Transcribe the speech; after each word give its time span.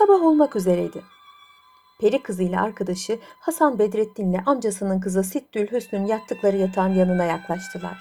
Sabah 0.00 0.22
olmak 0.22 0.56
üzereydi. 0.56 1.02
Peri 1.98 2.22
kızıyla 2.22 2.62
arkadaşı 2.62 3.18
Hasan 3.40 3.78
Bedrettin'le 3.78 4.42
amcasının 4.46 5.00
kızı 5.00 5.24
Sittül 5.24 5.66
Hüsnü'nün 5.66 6.06
yattıkları 6.06 6.56
yatağın 6.56 6.94
yanına 6.94 7.24
yaklaştılar. 7.24 7.98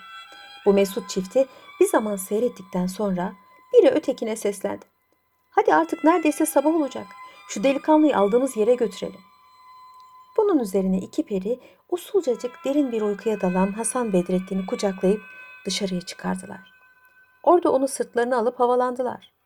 Bu 0.66 0.74
mesut 0.74 1.10
çifti 1.10 1.48
bir 1.80 1.86
zaman 1.86 2.16
seyrettikten 2.16 2.88
sonra 2.88 3.34
biri 3.74 3.90
ötekine 3.90 4.36
seslendi. 4.36 4.86
Hadi 5.50 5.74
artık 5.74 6.04
neredeyse 6.04 6.46
sabah 6.46 6.76
olacak. 6.76 7.08
Şu 7.50 7.64
delikanlıyı 7.64 8.18
aldığımız 8.18 8.58
yere 8.58 8.76
götürelim. 8.76 9.22
Bunun 10.38 10.60
üzerine 10.60 10.98
iki 10.98 11.26
peri 11.26 11.60
usulcacık 11.90 12.52
derin 12.66 12.92
bir 12.92 13.02
uykuya 13.02 13.42
dalan 13.42 13.72
Hasan 13.72 14.14
Bedrettin'i 14.14 14.66
kucaklayıp 14.66 15.22
dışarıya 15.66 16.02
çıkardılar. 16.02 16.74
Orada 17.44 17.72
onu 17.72 17.88
sırtlarına 17.88 18.38
alıp 18.38 18.60
havalandılar. 18.60 19.39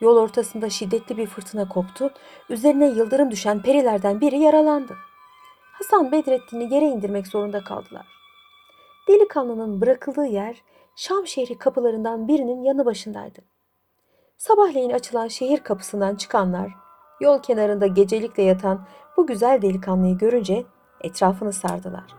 Yol 0.00 0.16
ortasında 0.16 0.70
şiddetli 0.70 1.16
bir 1.16 1.26
fırtına 1.26 1.68
koptu. 1.68 2.10
Üzerine 2.48 2.86
yıldırım 2.86 3.30
düşen 3.30 3.62
perilerden 3.62 4.20
biri 4.20 4.38
yaralandı. 4.38 4.96
Hasan 5.72 6.12
Bedrettin'i 6.12 6.74
yere 6.74 6.84
indirmek 6.84 7.26
zorunda 7.26 7.64
kaldılar. 7.64 8.06
Delikanlının 9.08 9.80
bırakıldığı 9.80 10.26
yer 10.26 10.62
Şam 10.96 11.26
şehri 11.26 11.58
kapılarından 11.58 12.28
birinin 12.28 12.62
yanı 12.62 12.84
başındaydı. 12.84 13.40
Sabahleyin 14.38 14.90
açılan 14.90 15.28
şehir 15.28 15.58
kapısından 15.58 16.16
çıkanlar 16.16 16.72
yol 17.20 17.42
kenarında 17.42 17.86
gecelikle 17.86 18.42
yatan 18.42 18.86
bu 19.16 19.26
güzel 19.26 19.62
delikanlıyı 19.62 20.18
görünce 20.18 20.66
etrafını 21.00 21.52
sardılar. 21.52 22.14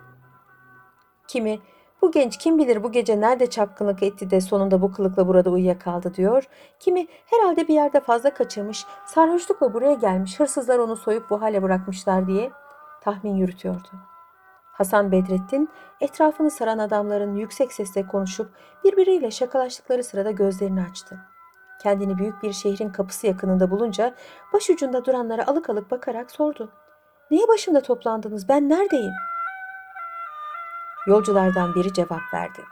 Kimi 1.27 1.59
bu 2.05 2.11
genç 2.11 2.37
kim 2.37 2.57
bilir 2.57 2.83
bu 2.83 2.91
gece 2.91 3.21
nerede 3.21 3.49
çapkınlık 3.49 4.03
etti 4.03 4.29
de 4.29 4.41
sonunda 4.41 4.81
bu 4.81 4.91
kılıkla 4.91 5.27
burada 5.27 5.49
uyuyakaldı 5.49 6.13
diyor. 6.13 6.43
Kimi 6.79 7.07
herhalde 7.25 7.67
bir 7.67 7.73
yerde 7.73 7.99
fazla 7.99 8.33
kaçırmış, 8.33 8.85
sarhoşlukla 9.05 9.73
buraya 9.73 9.93
gelmiş, 9.93 10.39
hırsızlar 10.39 10.79
onu 10.79 10.95
soyup 10.95 11.29
bu 11.29 11.41
hale 11.41 11.63
bırakmışlar 11.63 12.27
diye 12.27 12.51
tahmin 13.01 13.35
yürütüyordu. 13.35 13.87
Hasan 14.71 15.11
Bedrettin 15.11 15.69
etrafını 16.01 16.51
saran 16.51 16.77
adamların 16.77 17.35
yüksek 17.35 17.73
sesle 17.73 18.07
konuşup 18.07 18.49
birbiriyle 18.83 19.31
şakalaştıkları 19.31 20.03
sırada 20.03 20.31
gözlerini 20.31 20.81
açtı. 20.81 21.19
Kendini 21.83 22.17
büyük 22.17 22.43
bir 22.43 22.53
şehrin 22.53 22.89
kapısı 22.89 23.27
yakınında 23.27 23.71
bulunca 23.71 24.15
başucunda 24.53 25.05
duranlara 25.05 25.47
alık 25.47 25.69
alık 25.69 25.91
bakarak 25.91 26.31
sordu. 26.31 26.71
Neye 27.31 27.47
başımda 27.47 27.81
toplandınız? 27.81 28.49
Ben 28.49 28.69
neredeyim? 28.69 29.13
Yolculardan 31.07 31.75
biri 31.75 31.93
cevap 31.93 32.33
verdi. 32.33 32.65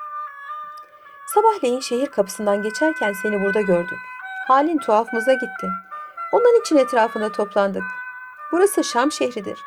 Sabahleyin 1.25 1.79
şehir 1.79 2.07
kapısından 2.07 2.61
geçerken 2.61 3.13
seni 3.13 3.41
burada 3.41 3.61
gördük. 3.61 3.99
Halin 4.47 4.77
tuhafımıza 4.77 5.33
gitti. 5.33 5.69
Onun 6.31 6.61
için 6.61 6.77
etrafına 6.77 7.31
toplandık. 7.31 7.83
Burası 8.51 8.83
Şam 8.83 9.11
şehridir. 9.11 9.59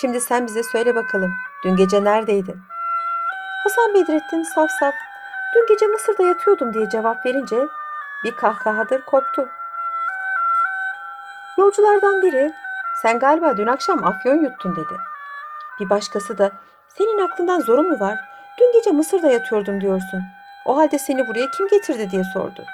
Şimdi 0.00 0.20
sen 0.20 0.46
bize 0.46 0.62
söyle 0.62 0.94
bakalım. 0.94 1.32
Dün 1.64 1.76
gece 1.76 2.04
neredeydin? 2.04 2.62
Hasan 3.64 3.94
Bedrettin 3.94 4.42
saf 4.42 4.70
saf 4.80 4.94
dün 5.54 5.66
gece 5.66 5.86
Mısır'da 5.86 6.22
yatıyordum 6.22 6.74
diye 6.74 6.90
cevap 6.90 7.26
verince 7.26 7.68
bir 8.24 8.36
kahkahadır 8.36 9.02
koptu. 9.02 9.48
Yolculardan 11.58 12.22
biri 12.22 12.52
sen 13.02 13.18
galiba 13.18 13.56
dün 13.56 13.66
akşam 13.66 14.04
afyon 14.04 14.44
yuttun 14.44 14.76
dedi. 14.76 14.96
Bir 15.80 15.90
başkası 15.90 16.38
da 16.38 16.52
senin 16.98 17.18
aklından 17.18 17.60
zoru 17.60 17.82
mu 17.82 18.00
var? 18.00 18.18
Dün 18.58 18.72
gece 18.72 18.90
Mısır'da 18.90 19.30
yatıyordum 19.30 19.80
diyorsun. 19.80 20.22
O 20.66 20.76
halde 20.76 20.98
seni 20.98 21.28
buraya 21.28 21.50
kim 21.50 21.68
getirdi 21.68 22.10
diye 22.10 22.24
sordu. 22.24 22.64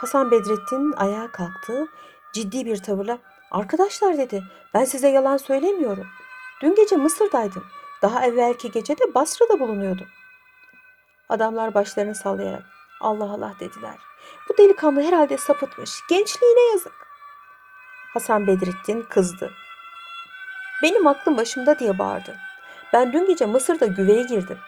Hasan 0.00 0.30
Bedrettin 0.30 0.92
ayağa 0.96 1.32
kalktı. 1.32 1.86
Ciddi 2.32 2.66
bir 2.66 2.76
tavırla 2.76 3.18
arkadaşlar 3.50 4.18
dedi 4.18 4.42
ben 4.74 4.84
size 4.84 5.08
yalan 5.08 5.36
söylemiyorum. 5.36 6.06
Dün 6.62 6.74
gece 6.74 6.96
Mısır'daydım. 6.96 7.64
Daha 8.02 8.26
evvelki 8.26 8.70
gece 8.70 8.98
de 8.98 9.14
Basra'da 9.14 9.60
bulunuyordum. 9.60 10.06
Adamlar 11.28 11.74
başlarını 11.74 12.14
sallayarak 12.14 12.62
Allah 13.00 13.24
Allah 13.24 13.54
dediler. 13.60 13.94
Bu 14.48 14.56
delikanlı 14.58 15.02
herhalde 15.02 15.38
sapıtmış. 15.38 15.90
Gençliğine 16.10 16.70
yazık. 16.72 16.92
Hasan 18.14 18.46
Bedrettin 18.46 19.02
kızdı. 19.02 19.52
Benim 20.82 21.06
aklım 21.06 21.36
başımda 21.36 21.78
diye 21.78 21.98
bağırdı. 21.98 22.36
Ben 22.92 23.12
dün 23.12 23.26
gece 23.26 23.46
Mısır'da 23.46 23.86
güveye 23.86 24.22
girdim. 24.22 24.58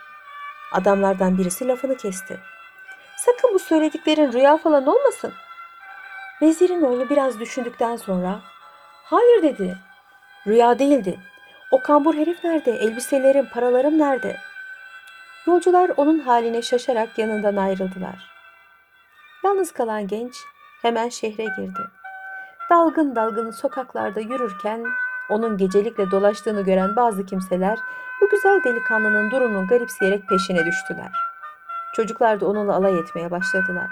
Adamlardan 0.72 1.38
birisi 1.38 1.68
lafını 1.68 1.96
kesti. 1.96 2.38
Sakın 3.16 3.54
bu 3.54 3.58
söylediklerin 3.58 4.32
rüya 4.32 4.56
falan 4.56 4.86
olmasın. 4.86 5.32
Vezirin 6.42 6.82
oğlu 6.82 7.10
biraz 7.10 7.40
düşündükten 7.40 7.96
sonra 7.96 8.40
hayır 9.04 9.42
dedi. 9.42 9.78
Rüya 10.46 10.78
değildi. 10.78 11.18
O 11.70 11.82
kambur 11.82 12.14
herif 12.14 12.44
nerede? 12.44 12.70
Elbiselerim, 12.70 13.48
paralarım 13.48 13.98
nerede? 13.98 14.36
Yolcular 15.46 15.90
onun 15.96 16.18
haline 16.18 16.62
şaşarak 16.62 17.18
yanından 17.18 17.56
ayrıldılar. 17.56 18.30
Yalnız 19.44 19.72
kalan 19.72 20.06
genç 20.06 20.34
hemen 20.82 21.08
şehre 21.08 21.44
girdi. 21.44 21.80
Dalgın 22.70 23.16
dalgın 23.16 23.50
sokaklarda 23.50 24.20
yürürken 24.20 24.84
onun 25.30 25.56
gecelikle 25.56 26.10
dolaştığını 26.10 26.64
gören 26.64 26.96
bazı 26.96 27.26
kimseler 27.26 27.78
bu 28.20 28.28
güzel 28.28 28.64
delikanlının 28.64 29.30
durumunu 29.30 29.66
garipseyerek 29.66 30.28
peşine 30.28 30.66
düştüler. 30.66 31.12
Çocuklar 31.94 32.40
da 32.40 32.46
onunla 32.46 32.74
alay 32.74 32.98
etmeye 32.98 33.30
başladılar. 33.30 33.90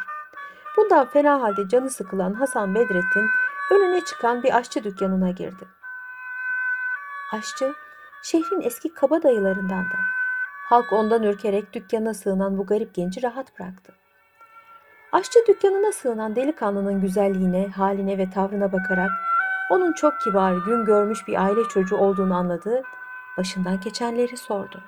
Bundan 0.76 1.06
fena 1.06 1.42
halde 1.42 1.68
canı 1.68 1.90
sıkılan 1.90 2.34
Hasan 2.34 2.74
Bedrettin 2.74 3.30
önüne 3.70 4.00
çıkan 4.04 4.42
bir 4.42 4.56
aşçı 4.56 4.84
dükkanına 4.84 5.30
girdi. 5.30 5.64
Aşçı 7.32 7.74
şehrin 8.22 8.60
eski 8.60 8.94
kabadayılarından 8.94 9.84
da. 9.84 9.96
Halk 10.68 10.92
ondan 10.92 11.22
ürkerek 11.22 11.72
dükkana 11.72 12.14
sığınan 12.14 12.58
bu 12.58 12.66
garip 12.66 12.94
genci 12.94 13.22
rahat 13.22 13.58
bıraktı. 13.58 13.92
Aşçı 15.12 15.38
dükkanına 15.48 15.92
sığınan 15.92 16.36
delikanlının 16.36 17.00
güzelliğine, 17.00 17.68
haline 17.68 18.18
ve 18.18 18.30
tavrına 18.30 18.72
bakarak 18.72 19.10
onun 19.70 19.92
çok 19.92 20.20
kibar, 20.20 20.52
gün 20.52 20.84
görmüş 20.84 21.28
bir 21.28 21.44
aile 21.44 21.64
çocuğu 21.68 21.96
olduğunu 21.96 22.34
anladı, 22.34 22.82
başından 23.38 23.80
geçenleri 23.80 24.36
sordu. 24.36 24.82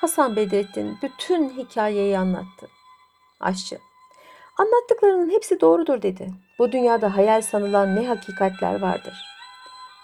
Hasan 0.00 0.36
Bedrettin 0.36 0.98
bütün 1.02 1.50
hikayeyi 1.50 2.18
anlattı. 2.18 2.68
Aşçı, 3.40 3.78
anlattıklarının 4.58 5.30
hepsi 5.30 5.60
doğrudur 5.60 6.02
dedi. 6.02 6.32
Bu 6.58 6.72
dünyada 6.72 7.16
hayal 7.16 7.42
sanılan 7.42 7.96
ne 7.96 8.06
hakikatler 8.06 8.80
vardır. 8.80 9.14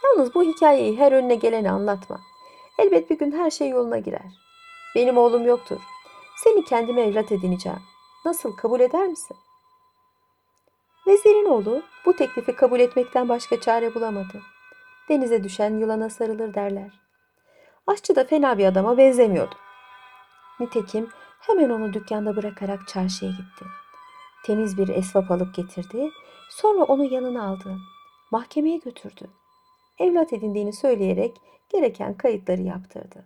Yalnız 0.04 0.34
bu 0.34 0.42
hikayeyi 0.42 0.98
her 0.98 1.12
önüne 1.12 1.34
gelene 1.34 1.70
anlatma. 1.70 2.20
Elbet 2.78 3.10
bir 3.10 3.18
gün 3.18 3.32
her 3.32 3.50
şey 3.50 3.68
yoluna 3.68 3.98
girer. 3.98 4.32
Benim 4.94 5.18
oğlum 5.18 5.46
yoktur. 5.46 5.80
Seni 6.36 6.64
kendime 6.64 7.00
evlat 7.00 7.32
edineceğim. 7.32 7.80
Nasıl 8.24 8.56
kabul 8.56 8.80
eder 8.80 9.06
misin? 9.06 9.36
Vezirin 11.06 11.44
oğlu 11.44 11.82
bu 12.06 12.16
teklifi 12.16 12.56
kabul 12.56 12.80
etmekten 12.80 13.28
başka 13.28 13.60
çare 13.60 13.94
bulamadı. 13.94 14.42
Denize 15.08 15.44
düşen 15.44 15.78
yılana 15.78 16.10
sarılır 16.10 16.54
derler. 16.54 16.90
Aşçı 17.86 18.16
da 18.16 18.24
fena 18.24 18.58
bir 18.58 18.64
adama 18.66 18.98
benzemiyordu. 18.98 19.54
Nitekim 20.60 21.08
hemen 21.40 21.70
onu 21.70 21.92
dükkanda 21.92 22.36
bırakarak 22.36 22.88
çarşıya 22.88 23.30
gitti. 23.30 23.64
Temiz 24.44 24.78
bir 24.78 24.88
esvap 24.88 25.30
alıp 25.30 25.54
getirdi. 25.54 26.10
Sonra 26.50 26.84
onu 26.84 27.04
yanına 27.04 27.46
aldı. 27.46 27.76
Mahkemeye 28.30 28.76
götürdü. 28.76 29.30
Evlat 29.98 30.32
edindiğini 30.32 30.72
söyleyerek 30.72 31.36
gereken 31.68 32.14
kayıtları 32.14 32.62
yaptırdı. 32.62 33.24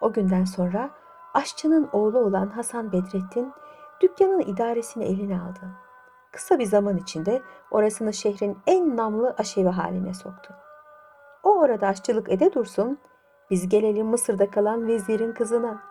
O 0.00 0.12
günden 0.12 0.44
sonra 0.44 0.90
aşçının 1.34 1.88
oğlu 1.92 2.18
olan 2.18 2.46
Hasan 2.46 2.92
Bedrettin 2.92 3.52
dükkanın 4.00 4.40
idaresini 4.40 5.04
eline 5.04 5.40
aldı. 5.40 5.83
Kısa 6.34 6.58
bir 6.58 6.64
zaman 6.64 6.96
içinde 6.96 7.42
orasını 7.70 8.12
şehrin 8.12 8.58
en 8.66 8.96
namlı 8.96 9.34
aşevi 9.38 9.68
haline 9.68 10.14
soktu. 10.14 10.54
O 11.42 11.60
orada 11.60 11.86
aşçılık 11.86 12.32
ede 12.32 12.54
dursun, 12.54 12.98
biz 13.50 13.68
gelelim 13.68 14.06
Mısır'da 14.06 14.50
kalan 14.50 14.86
vezirin 14.86 15.32
kızına. 15.32 15.82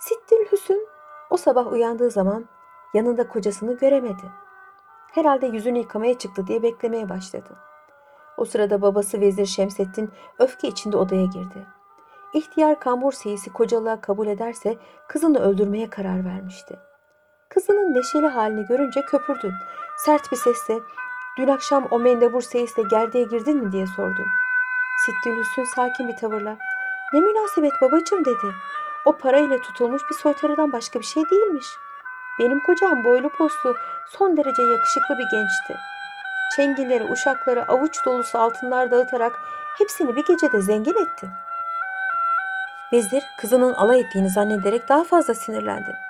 Sittil 0.00 0.52
Hüsün 0.52 0.88
o 1.30 1.36
sabah 1.36 1.72
uyandığı 1.72 2.10
zaman 2.10 2.44
yanında 2.94 3.28
kocasını 3.28 3.76
göremedi. 3.76 4.30
Herhalde 5.12 5.46
yüzünü 5.46 5.78
yıkamaya 5.78 6.18
çıktı 6.18 6.46
diye 6.46 6.62
beklemeye 6.62 7.08
başladı. 7.08 7.56
O 8.36 8.44
sırada 8.44 8.82
babası 8.82 9.20
Vezir 9.20 9.46
Şemsettin 9.46 10.10
öfke 10.38 10.68
içinde 10.68 10.96
odaya 10.96 11.24
girdi. 11.24 11.66
İhtiyar 12.34 12.80
kambur 12.80 13.12
seyisi 13.12 13.52
kocalığa 13.52 14.00
kabul 14.00 14.26
ederse 14.26 14.76
kızını 15.08 15.38
öldürmeye 15.38 15.90
karar 15.90 16.24
vermişti. 16.24 16.78
Kızının 17.48 17.94
neşeli 17.94 18.26
halini 18.26 18.66
görünce 18.66 19.02
köpürdü. 19.02 19.54
Sert 19.96 20.32
bir 20.32 20.36
sesle 20.36 20.80
dün 21.38 21.48
akşam 21.48 21.88
o 21.90 21.98
mendebur 21.98 22.42
seyisle 22.42 22.82
gerdeğe 22.82 23.24
girdin 23.24 23.56
mi 23.64 23.72
diye 23.72 23.86
sordu. 23.86 24.26
Sittül 25.06 25.38
Hüsün 25.38 25.64
sakin 25.64 26.08
bir 26.08 26.16
tavırla 26.16 26.56
ne 27.12 27.20
münasebet 27.20 27.72
babacığım 27.82 28.24
dedi. 28.24 28.54
O 29.04 29.12
parayla 29.12 29.58
tutulmuş 29.58 30.02
bir 30.10 30.14
soytarıdan 30.14 30.72
başka 30.72 31.00
bir 31.00 31.04
şey 31.04 31.22
değilmiş. 31.30 31.66
Benim 32.38 32.60
kocam 32.60 33.04
boylu 33.04 33.28
poslu, 33.28 33.74
son 34.06 34.36
derece 34.36 34.62
yakışıklı 34.62 35.18
bir 35.18 35.30
gençti. 35.30 35.76
Çengileri, 36.56 37.04
uşakları 37.04 37.68
avuç 37.68 38.06
dolusu 38.06 38.38
altınlar 38.38 38.90
dağıtarak 38.90 39.32
hepsini 39.78 40.16
bir 40.16 40.24
gecede 40.24 40.60
zengin 40.60 41.04
etti. 41.04 41.30
Vezir 42.92 43.22
kızının 43.40 43.74
alay 43.74 44.00
ettiğini 44.00 44.30
zannederek 44.30 44.88
daha 44.88 45.04
fazla 45.04 45.34
sinirlendi. 45.34 46.05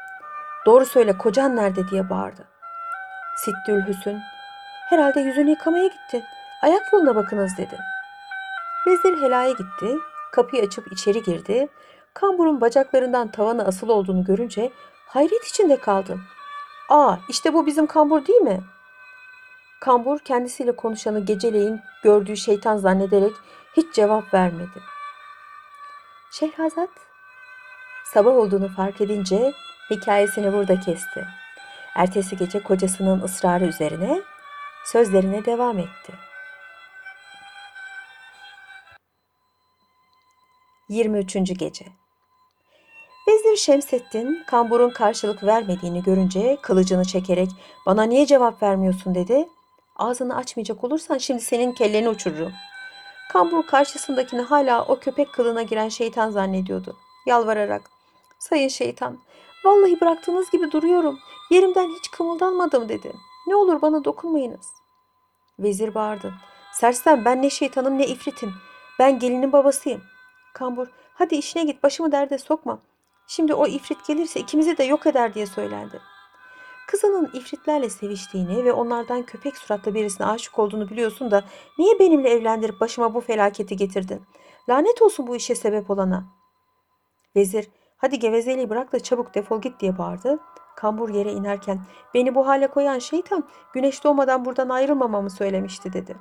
Doğru 0.66 0.86
söyle 0.86 1.18
kocan 1.18 1.56
nerede 1.56 1.88
diye 1.88 2.10
bağırdı. 2.10 2.48
Sittül 3.36 3.86
Hüsün, 3.86 4.18
herhalde 4.88 5.20
yüzünü 5.20 5.50
yıkamaya 5.50 5.86
gitti. 5.86 6.24
Ayak 6.62 6.92
yoluna 6.92 7.16
bakınız 7.16 7.52
dedi. 7.58 7.78
Vezir 8.86 9.22
helaya 9.22 9.50
gitti, 9.50 9.98
kapıyı 10.32 10.62
açıp 10.62 10.92
içeri 10.92 11.22
girdi. 11.22 11.68
Kamburun 12.14 12.60
bacaklarından 12.60 13.30
tavana 13.30 13.64
asılı 13.64 13.92
olduğunu 13.92 14.24
görünce 14.24 14.72
hayret 15.06 15.44
içinde 15.44 15.76
kaldı. 15.76 16.18
Aa 16.88 17.16
işte 17.28 17.54
bu 17.54 17.66
bizim 17.66 17.86
kambur 17.86 18.26
değil 18.26 18.40
mi? 18.40 18.60
Kambur 19.80 20.18
kendisiyle 20.18 20.76
konuşanı 20.76 21.20
geceleyin 21.20 21.80
gördüğü 22.02 22.36
şeytan 22.36 22.76
zannederek 22.76 23.32
hiç 23.76 23.94
cevap 23.94 24.34
vermedi. 24.34 24.82
Şehrazat 26.32 27.05
sabah 28.12 28.32
olduğunu 28.32 28.68
fark 28.68 29.00
edince 29.00 29.52
hikayesini 29.90 30.52
burada 30.52 30.80
kesti. 30.80 31.26
Ertesi 31.94 32.36
gece 32.36 32.62
kocasının 32.62 33.22
ısrarı 33.22 33.64
üzerine 33.64 34.22
sözlerine 34.84 35.44
devam 35.44 35.78
etti. 35.78 36.12
23. 40.88 41.34
gece 41.58 41.86
Vezir 43.28 43.56
Şemseddin 43.56 44.44
kamburun 44.46 44.90
karşılık 44.90 45.44
vermediğini 45.44 46.02
görünce 46.02 46.58
kılıcını 46.62 47.04
çekerek 47.04 47.50
bana 47.86 48.02
niye 48.02 48.26
cevap 48.26 48.62
vermiyorsun 48.62 49.14
dedi. 49.14 49.48
Ağzını 49.96 50.36
açmayacak 50.36 50.84
olursan 50.84 51.18
şimdi 51.18 51.40
senin 51.40 51.72
kelleni 51.72 52.08
uçururum. 52.08 52.52
Kambur 53.32 53.66
karşısındakini 53.66 54.40
hala 54.40 54.84
o 54.84 54.98
köpek 54.98 55.32
kılığına 55.32 55.62
giren 55.62 55.88
şeytan 55.88 56.30
zannediyordu. 56.30 56.96
Yalvararak 57.26 57.95
sayın 58.38 58.68
şeytan 58.68 59.18
vallahi 59.64 60.00
bıraktığınız 60.00 60.50
gibi 60.50 60.70
duruyorum. 60.72 61.18
Yerimden 61.50 61.88
hiç 61.88 62.10
kımıldanmadım 62.10 62.88
dedi. 62.88 63.12
Ne 63.46 63.54
olur 63.54 63.82
bana 63.82 64.04
dokunmayınız. 64.04 64.66
Vezir 65.58 65.94
bağırdı. 65.94 66.34
Sersem 66.72 67.24
ben 67.24 67.42
ne 67.42 67.50
şeytanım 67.50 67.98
ne 67.98 68.06
ifritim. 68.06 68.54
Ben 68.98 69.18
gelinin 69.18 69.52
babasıyım. 69.52 70.02
Kambur 70.54 70.86
hadi 71.14 71.34
işine 71.34 71.64
git 71.64 71.82
başımı 71.82 72.12
derde 72.12 72.38
sokma. 72.38 72.78
Şimdi 73.26 73.54
o 73.54 73.66
ifrit 73.66 74.06
gelirse 74.06 74.40
ikimizi 74.40 74.78
de 74.78 74.84
yok 74.84 75.06
eder 75.06 75.34
diye 75.34 75.46
söylendi. 75.46 76.00
Kızının 76.86 77.30
ifritlerle 77.34 77.90
seviştiğini 77.90 78.64
ve 78.64 78.72
onlardan 78.72 79.22
köpek 79.22 79.56
suratlı 79.56 79.94
birisine 79.94 80.26
aşık 80.26 80.58
olduğunu 80.58 80.90
biliyorsun 80.90 81.30
da 81.30 81.44
niye 81.78 81.98
benimle 81.98 82.30
evlendirip 82.30 82.80
başıma 82.80 83.14
bu 83.14 83.20
felaketi 83.20 83.76
getirdin? 83.76 84.22
Lanet 84.68 85.02
olsun 85.02 85.26
bu 85.26 85.36
işe 85.36 85.54
sebep 85.54 85.90
olana. 85.90 86.24
Vezir 87.36 87.68
hadi 87.96 88.18
gevezeliği 88.18 88.70
bırak 88.70 88.92
da 88.92 89.00
çabuk 89.00 89.34
defol 89.34 89.60
git 89.60 89.80
diye 89.80 89.98
bağırdı. 89.98 90.38
Kambur 90.76 91.08
yere 91.08 91.32
inerken 91.32 91.80
beni 92.14 92.34
bu 92.34 92.46
hale 92.46 92.66
koyan 92.66 92.98
şeytan 92.98 93.44
güneş 93.72 94.04
doğmadan 94.04 94.44
buradan 94.44 94.68
ayrılmamamı 94.68 95.30
söylemişti 95.30 95.92
dedi. 95.92 96.16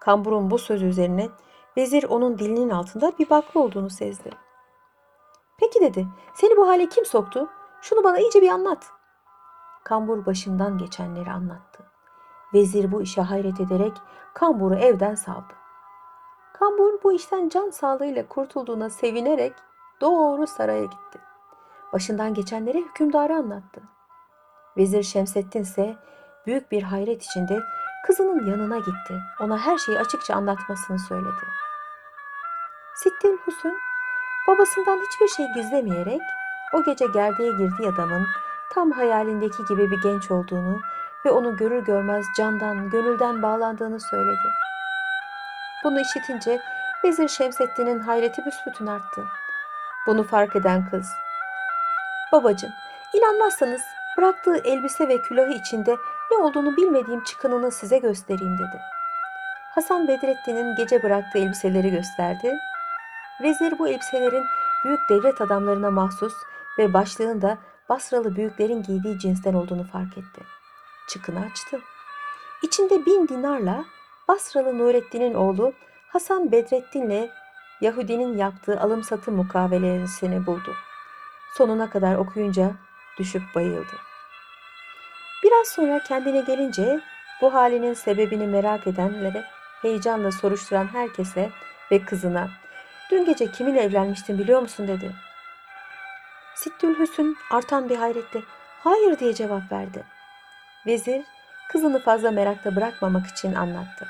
Kambur'un 0.00 0.50
bu 0.50 0.58
sözü 0.58 0.86
üzerine 0.86 1.28
vezir 1.76 2.04
onun 2.04 2.38
dilinin 2.38 2.70
altında 2.70 3.12
bir 3.18 3.30
baklı 3.30 3.60
olduğunu 3.60 3.90
sezdi. 3.90 4.30
Peki 5.60 5.80
dedi 5.80 6.06
seni 6.34 6.56
bu 6.56 6.68
hale 6.68 6.88
kim 6.88 7.04
soktu? 7.04 7.48
Şunu 7.82 8.04
bana 8.04 8.18
iyice 8.18 8.42
bir 8.42 8.48
anlat. 8.48 8.86
Kambur 9.84 10.26
başından 10.26 10.78
geçenleri 10.78 11.30
anlattı. 11.30 11.84
Vezir 12.54 12.92
bu 12.92 13.02
işe 13.02 13.20
hayret 13.22 13.60
ederek 13.60 13.92
Kambur'u 14.34 14.74
evden 14.74 15.14
saldı. 15.14 15.54
Kambur 16.52 17.02
bu 17.04 17.12
işten 17.12 17.48
can 17.48 17.70
sağlığıyla 17.70 18.28
kurtulduğuna 18.28 18.90
sevinerek 18.90 19.52
doğru 20.00 20.46
saraya 20.46 20.84
gitti. 20.84 21.18
Başından 21.92 22.34
geçenleri 22.34 22.78
hükümdara 22.78 23.36
anlattı. 23.36 23.82
Vezir 24.76 25.02
Şemseddin 25.02 25.62
ise 25.62 25.96
büyük 26.46 26.72
bir 26.72 26.82
hayret 26.82 27.24
içinde 27.24 27.60
kızının 28.06 28.46
yanına 28.50 28.78
gitti. 28.78 29.14
Ona 29.40 29.58
her 29.58 29.78
şeyi 29.78 29.98
açıkça 29.98 30.34
anlatmasını 30.34 30.98
söyledi. 30.98 31.44
Sittil 32.94 33.36
Hüsün 33.46 33.78
babasından 34.48 34.98
hiçbir 34.98 35.28
şey 35.28 35.46
gizlemeyerek 35.54 36.20
o 36.74 36.84
gece 36.84 37.06
gerdeğe 37.06 37.50
girdiği 37.50 37.88
adamın 37.88 38.26
tam 38.74 38.90
hayalindeki 38.90 39.64
gibi 39.68 39.90
bir 39.90 40.02
genç 40.02 40.30
olduğunu 40.30 40.80
ve 41.24 41.30
onu 41.30 41.56
görür 41.56 41.84
görmez 41.84 42.26
candan, 42.36 42.90
gönülden 42.90 43.42
bağlandığını 43.42 44.00
söyledi. 44.00 44.48
Bunu 45.84 46.00
işitince 46.00 46.60
Vezir 47.04 47.28
Şemseddin'in 47.28 47.98
hayreti 47.98 48.42
büsbütün 48.46 48.86
arttı. 48.86 49.24
Bunu 50.08 50.22
fark 50.22 50.56
eden 50.56 50.90
kız, 50.90 51.12
Babacım, 52.32 52.70
inanmazsanız 53.12 53.80
bıraktığı 54.18 54.56
elbise 54.56 55.08
ve 55.08 55.22
külahı 55.22 55.52
içinde 55.52 55.96
ne 56.30 56.36
olduğunu 56.36 56.76
bilmediğim 56.76 57.24
çıkınını 57.24 57.70
size 57.70 57.98
göstereyim 57.98 58.58
dedi. 58.58 58.80
Hasan 59.74 60.08
Bedrettin'in 60.08 60.76
gece 60.76 61.02
bıraktığı 61.02 61.38
elbiseleri 61.38 61.90
gösterdi. 61.90 62.58
Vezir 63.42 63.78
bu 63.78 63.88
elbiselerin 63.88 64.44
büyük 64.84 65.00
devlet 65.10 65.40
adamlarına 65.40 65.90
mahsus 65.90 66.34
ve 66.78 66.92
başlığın 66.92 67.42
da 67.42 67.58
Basralı 67.88 68.36
büyüklerin 68.36 68.82
giydiği 68.82 69.18
cinsten 69.18 69.54
olduğunu 69.54 69.84
fark 69.84 70.18
etti. 70.18 70.42
Çıkını 71.08 71.40
açtı. 71.40 71.80
İçinde 72.62 73.06
bin 73.06 73.28
dinarla 73.28 73.84
Basralı 74.28 74.78
Nurettin'in 74.78 75.34
oğlu 75.34 75.72
Hasan 76.08 76.52
Bedrettin'le 76.52 77.30
Yahudinin 77.80 78.36
yaptığı 78.36 78.80
alım 78.80 79.02
satım 79.02 79.36
mukavelesini 79.36 80.46
buldu. 80.46 80.74
Sonuna 81.54 81.90
kadar 81.90 82.14
okuyunca 82.14 82.70
düşüp 83.18 83.42
bayıldı. 83.54 83.96
Biraz 85.44 85.68
sonra 85.68 86.02
kendine 86.02 86.40
gelince 86.40 87.00
bu 87.40 87.54
halinin 87.54 87.94
sebebini 87.94 88.46
merak 88.46 88.86
edenlere, 88.86 89.44
heyecanla 89.82 90.32
soruşturan 90.32 90.86
herkese 90.86 91.50
ve 91.90 92.04
kızına 92.04 92.48
''Dün 93.10 93.24
gece 93.24 93.50
kiminle 93.52 93.82
evlenmiştin 93.82 94.38
biliyor 94.38 94.60
musun?'' 94.60 94.88
dedi. 94.88 95.14
Sittül 96.54 96.98
Hüsün 96.98 97.36
artan 97.50 97.88
bir 97.88 97.96
hayretle 97.96 98.42
''Hayır'' 98.84 99.18
diye 99.18 99.34
cevap 99.34 99.72
verdi. 99.72 100.04
Vezir 100.86 101.22
kızını 101.68 101.98
fazla 101.98 102.30
merakta 102.30 102.76
bırakmamak 102.76 103.26
için 103.26 103.54
anlattı. 103.54 104.08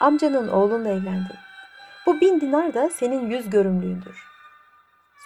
Amcanın 0.00 0.48
oğlunla 0.48 0.88
evlendi. 0.88 1.47
Bin 2.20 2.40
dinar 2.40 2.74
da 2.74 2.90
senin 2.90 3.30
yüz 3.30 3.50
görümlüğündür. 3.50 4.24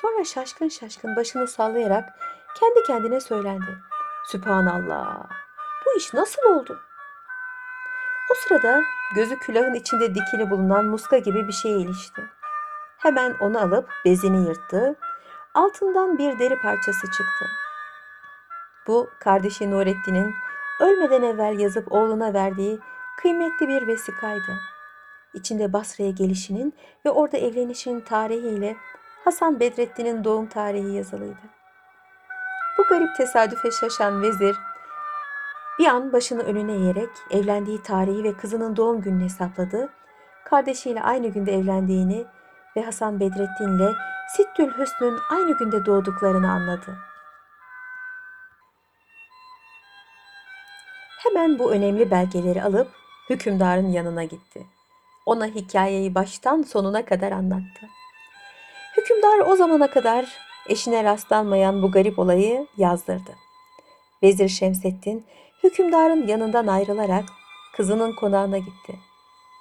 Sonra 0.00 0.24
şaşkın 0.24 0.68
şaşkın 0.68 1.16
başını 1.16 1.48
sallayarak 1.48 2.04
kendi 2.60 2.82
kendine 2.86 3.20
söylendi. 3.20 3.78
Sübhanallah. 4.26 5.30
Bu 5.86 5.96
iş 5.96 6.14
nasıl 6.14 6.42
oldu? 6.42 6.80
O 8.32 8.34
sırada 8.34 8.82
gözü 9.14 9.38
külahın 9.38 9.74
içinde 9.74 10.14
dikili 10.14 10.50
bulunan 10.50 10.84
muska 10.84 11.18
gibi 11.18 11.48
bir 11.48 11.52
şeye 11.52 11.78
ilişti. 11.78 12.22
Hemen 12.98 13.36
onu 13.40 13.58
alıp 13.58 13.90
bezini 14.04 14.48
yırttı. 14.48 14.96
Altından 15.54 16.18
bir 16.18 16.38
deri 16.38 16.60
parçası 16.60 17.06
çıktı. 17.06 17.46
Bu 18.86 19.10
kardeşi 19.20 19.70
Nurettin'in 19.70 20.34
ölmeden 20.80 21.22
evvel 21.22 21.58
yazıp 21.58 21.92
oğluna 21.92 22.34
verdiği 22.34 22.80
kıymetli 23.18 23.68
bir 23.68 23.86
vesikaydı. 23.86 24.58
İçinde 25.34 25.72
Basra'ya 25.72 26.10
gelişinin 26.10 26.74
ve 27.06 27.10
orada 27.10 27.36
evlenişinin 27.36 28.00
tarihiyle 28.00 28.76
Hasan 29.24 29.60
Bedrettin'in 29.60 30.24
doğum 30.24 30.46
tarihi 30.46 30.92
yazılıydı. 30.92 31.40
Bu 32.78 32.82
garip 32.82 33.16
tesadüfe 33.16 33.70
şaşan 33.70 34.22
vezir 34.22 34.56
bir 35.78 35.86
an 35.86 36.12
başını 36.12 36.42
önüne 36.42 36.72
eğerek 36.72 37.10
evlendiği 37.30 37.82
tarihi 37.82 38.24
ve 38.24 38.36
kızının 38.36 38.76
doğum 38.76 39.00
gününü 39.00 39.24
hesapladı. 39.24 39.88
Kardeşiyle 40.44 41.02
aynı 41.02 41.28
günde 41.28 41.54
evlendiğini 41.54 42.24
ve 42.76 42.82
Hasan 42.82 43.20
Bedrettin 43.20 43.76
ile 43.76 43.88
Sittül 44.36 44.78
Hüsn'ün 44.78 45.18
aynı 45.30 45.58
günde 45.58 45.86
doğduklarını 45.86 46.50
anladı. 46.50 46.98
Hemen 51.18 51.58
bu 51.58 51.72
önemli 51.72 52.10
belgeleri 52.10 52.62
alıp 52.62 52.88
hükümdarın 53.30 53.88
yanına 53.88 54.24
gitti. 54.24 54.66
Ona 55.26 55.46
hikayeyi 55.46 56.14
baştan 56.14 56.62
sonuna 56.62 57.04
kadar 57.04 57.32
anlattı. 57.32 57.88
Hükümdar 58.96 59.38
o 59.38 59.56
zamana 59.56 59.90
kadar 59.90 60.26
eşine 60.68 61.04
rastlanmayan 61.04 61.82
bu 61.82 61.90
garip 61.90 62.18
olayı 62.18 62.66
yazdırdı. 62.76 63.30
Vezir 64.22 64.48
Şemseddin 64.48 65.26
hükümdarın 65.62 66.26
yanından 66.26 66.66
ayrılarak 66.66 67.24
kızının 67.76 68.12
konağına 68.16 68.58
gitti. 68.58 68.98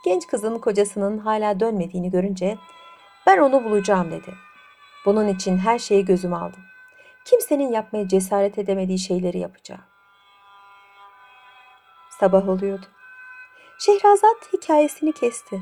Genç 0.06 0.28
kızın 0.28 0.60
kocasının 0.60 1.18
hala 1.18 1.60
dönmediğini 1.60 2.12
görünce 2.12 2.58
ben 3.28 3.38
onu 3.38 3.64
bulacağım 3.64 4.12
dedi. 4.12 4.34
Bunun 5.06 5.28
için 5.28 5.58
her 5.58 5.80
şeyi 5.80 6.06
gözüme 6.06 6.36
aldım. 6.36 6.64
kimsenin 7.26 7.72
yapmaya 7.72 8.08
cesaret 8.08 8.58
edemediği 8.58 9.00
şeyleri 9.00 9.40
yapacağım. 9.40 9.82
Sabah 12.20 12.50
oluyordu. 12.50 12.86
Şehrazat 13.86 14.54
hikayesini 14.54 15.12
kesti. 15.12 15.62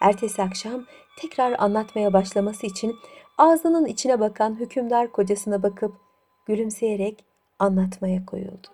Ertesi 0.00 0.42
akşam 0.42 0.84
tekrar 1.18 1.54
anlatmaya 1.58 2.12
başlaması 2.12 2.66
için 2.66 2.96
ağzının 3.38 3.86
içine 3.86 4.20
bakan 4.20 4.60
hükümdar 4.60 5.12
kocasına 5.12 5.62
bakıp 5.62 5.94
gülümseyerek 6.46 7.24
anlatmaya 7.58 8.26
koyuldu. 8.26 8.66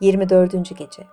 24. 0.00 0.78
gece. 0.78 1.06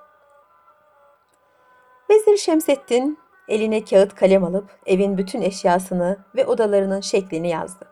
Vezir 2.10 2.38
Şemseddin 2.38 3.20
eline 3.48 3.86
kağıt 3.86 4.16
kalem 4.16 4.44
alıp 4.44 4.80
evin 4.86 5.18
bütün 5.18 5.42
eşyasını 5.42 6.26
ve 6.36 6.46
odalarının 6.46 7.02
şeklini 7.02 7.50
yazdı. 7.50 7.88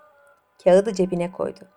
Kağıdı 0.64 0.94
cebine 0.94 1.32
koydu. 1.32 1.75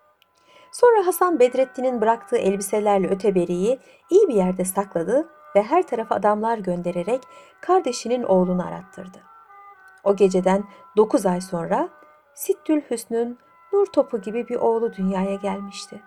Sonra 0.71 1.07
Hasan 1.07 1.39
Bedrettin'in 1.39 2.01
bıraktığı 2.01 2.37
elbiselerle 2.37 3.09
öteberiyi 3.09 3.79
iyi 4.09 4.27
bir 4.27 4.33
yerde 4.33 4.65
sakladı 4.65 5.29
ve 5.55 5.63
her 5.63 5.87
tarafa 5.87 6.15
adamlar 6.15 6.57
göndererek 6.57 7.21
kardeşinin 7.61 8.23
oğlunu 8.23 8.67
arattırdı. 8.67 9.17
O 10.03 10.15
geceden 10.15 10.63
9 10.97 11.25
ay 11.25 11.41
sonra 11.41 11.89
Sittül 12.33 12.81
Hüsn'ün 12.81 13.39
nur 13.73 13.85
topu 13.85 14.21
gibi 14.21 14.47
bir 14.47 14.55
oğlu 14.55 14.93
dünyaya 14.93 15.35
gelmişti. 15.35 16.01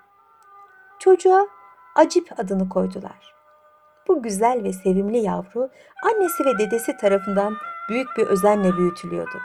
Çocuğa 0.99 1.47
Acip 1.95 2.41
adını 2.41 2.69
koydular. 2.69 3.35
Bu 4.09 4.23
güzel 4.23 4.65
ve 4.65 4.73
sevimli 4.73 5.19
yavru 5.19 5.69
annesi 6.05 6.45
ve 6.45 6.59
dedesi 6.59 6.97
tarafından 6.97 7.57
büyük 7.89 8.09
bir 8.17 8.27
özenle 8.27 8.77
büyütülüyordu. 8.77 9.39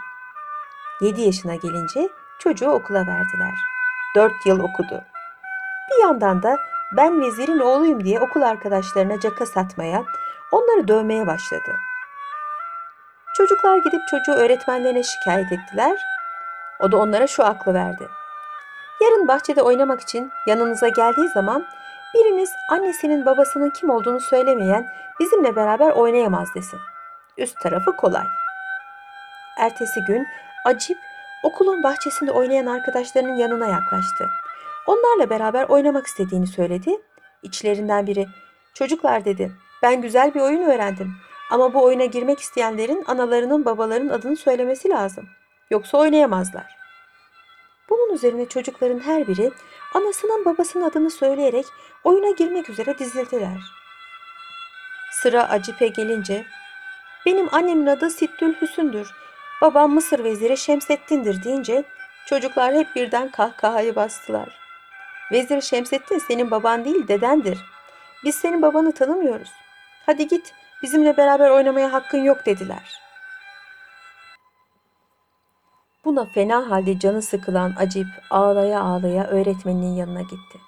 7 1.01 1.21
yaşına 1.21 1.55
gelince 1.55 2.09
çocuğu 2.39 2.69
okula 2.69 2.99
verdiler. 2.99 3.76
4 4.15 4.45
yıl 4.45 4.59
okudu. 4.59 5.03
Bir 5.91 6.03
yandan 6.03 6.43
da 6.43 6.57
ben 6.97 7.21
vezirin 7.21 7.59
oğluyum 7.59 8.03
diye 8.03 8.19
okul 8.19 8.41
arkadaşlarına 8.41 9.19
caka 9.19 9.45
satmaya, 9.45 10.03
onları 10.51 10.87
dövmeye 10.87 11.27
başladı. 11.27 11.75
Çocuklar 13.37 13.77
gidip 13.77 14.01
çocuğu 14.07 14.31
öğretmenlerine 14.31 15.03
şikayet 15.03 15.51
ettiler. 15.51 15.97
O 16.79 16.91
da 16.91 16.97
onlara 16.97 17.27
şu 17.27 17.45
aklı 17.45 17.73
verdi. 17.73 18.07
Yarın 19.01 19.27
bahçede 19.27 19.61
oynamak 19.61 20.01
için 20.01 20.31
yanınıza 20.47 20.87
geldiği 20.87 21.27
zaman 21.27 21.65
biriniz 22.13 22.51
annesinin 22.71 23.25
babasının 23.25 23.69
kim 23.69 23.89
olduğunu 23.89 24.19
söylemeyen 24.19 24.87
bizimle 25.19 25.55
beraber 25.55 25.91
oynayamaz 25.91 26.55
desin. 26.55 26.79
Üst 27.37 27.61
tarafı 27.61 27.95
kolay. 27.95 28.25
Ertesi 29.57 30.03
gün 30.03 30.27
Acip 30.65 30.97
okulun 31.43 31.83
bahçesinde 31.83 32.31
oynayan 32.31 32.65
arkadaşlarının 32.65 33.37
yanına 33.37 33.67
yaklaştı. 33.67 34.29
Onlarla 34.87 35.29
beraber 35.29 35.63
oynamak 35.63 36.07
istediğini 36.07 36.47
söyledi. 36.47 37.01
İçlerinden 37.43 38.07
biri, 38.07 38.27
çocuklar 38.73 39.25
dedi, 39.25 39.51
ben 39.83 40.01
güzel 40.01 40.33
bir 40.33 40.41
oyun 40.41 40.61
öğrendim. 40.61 41.13
Ama 41.51 41.73
bu 41.73 41.83
oyuna 41.83 42.05
girmek 42.05 42.39
isteyenlerin 42.39 43.03
analarının 43.07 43.65
babalarının 43.65 44.09
adını 44.09 44.35
söylemesi 44.35 44.89
lazım. 44.89 45.29
Yoksa 45.71 45.97
oynayamazlar. 45.97 46.77
Bunun 47.89 48.13
üzerine 48.13 48.49
çocukların 48.49 48.99
her 48.99 49.27
biri 49.27 49.51
anasının 49.93 50.45
babasının 50.45 50.83
adını 50.83 51.09
söyleyerek 51.09 51.65
oyuna 52.03 52.29
girmek 52.29 52.69
üzere 52.69 52.97
dizildiler. 52.99 53.57
Sıra 55.11 55.49
Acip'e 55.49 55.87
gelince, 55.87 56.45
benim 57.25 57.55
annemin 57.55 57.87
adı 57.87 58.09
Sittül 58.09 58.53
Hüsündür, 58.61 59.11
babam 59.61 59.93
Mısır 59.93 60.23
veziri 60.23 60.57
Şemseddin'dir 60.57 61.43
deyince 61.43 61.83
çocuklar 62.25 62.73
hep 62.75 62.95
birden 62.95 63.31
kahkahayı 63.31 63.95
bastılar. 63.95 64.59
Vezir 65.31 65.61
Şemseddin 65.61 66.19
senin 66.19 66.51
baban 66.51 66.85
değil 66.85 67.07
dedendir. 67.07 67.59
Biz 68.23 68.35
senin 68.35 68.61
babanı 68.61 68.91
tanımıyoruz. 68.91 69.51
Hadi 70.05 70.27
git 70.27 70.53
bizimle 70.83 71.17
beraber 71.17 71.49
oynamaya 71.49 71.93
hakkın 71.93 72.23
yok 72.23 72.45
dediler. 72.45 73.01
Buna 76.05 76.25
fena 76.25 76.69
halde 76.69 76.99
canı 76.99 77.21
sıkılan 77.21 77.73
Acip 77.77 78.07
ağlaya 78.29 78.81
ağlaya 78.81 79.27
öğretmeninin 79.27 79.95
yanına 79.95 80.21
gitti. 80.21 80.59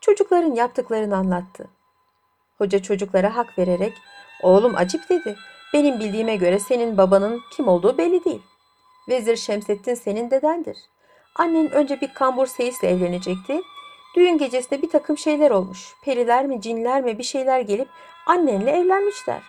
Çocukların 0.00 0.54
yaptıklarını 0.54 1.16
anlattı. 1.16 1.68
Hoca 2.58 2.82
çocuklara 2.82 3.36
hak 3.36 3.58
vererek 3.58 3.92
oğlum 4.42 4.74
Acip 4.76 5.08
dedi. 5.08 5.36
Benim 5.76 6.00
bildiğime 6.00 6.36
göre 6.36 6.58
senin 6.58 6.98
babanın 6.98 7.42
kim 7.50 7.68
olduğu 7.68 7.98
belli 7.98 8.24
değil. 8.24 8.42
Vezir 9.08 9.36
Şemseddin 9.36 9.94
senin 9.94 10.30
dedendir. 10.30 10.78
Annen 11.34 11.70
önce 11.70 12.00
bir 12.00 12.14
kambur 12.14 12.46
seyisle 12.46 12.88
evlenecekti. 12.88 13.62
Düğün 14.16 14.38
gecesinde 14.38 14.82
bir 14.82 14.90
takım 14.90 15.18
şeyler 15.18 15.50
olmuş. 15.50 15.94
Periler 16.04 16.46
mi 16.46 16.60
cinler 16.60 17.02
mi 17.02 17.18
bir 17.18 17.22
şeyler 17.22 17.60
gelip 17.60 17.88
annenle 18.26 18.70
evlenmişler. 18.70 19.42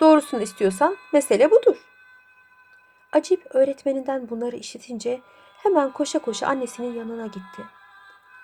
Doğrusunu 0.00 0.42
istiyorsan 0.42 0.96
mesele 1.12 1.50
budur. 1.50 1.76
Acip 3.12 3.46
öğretmeninden 3.54 4.30
bunları 4.30 4.56
işitince 4.56 5.20
hemen 5.62 5.92
koşa 5.92 6.18
koşa 6.18 6.46
annesinin 6.46 6.94
yanına 6.94 7.26
gitti. 7.26 7.62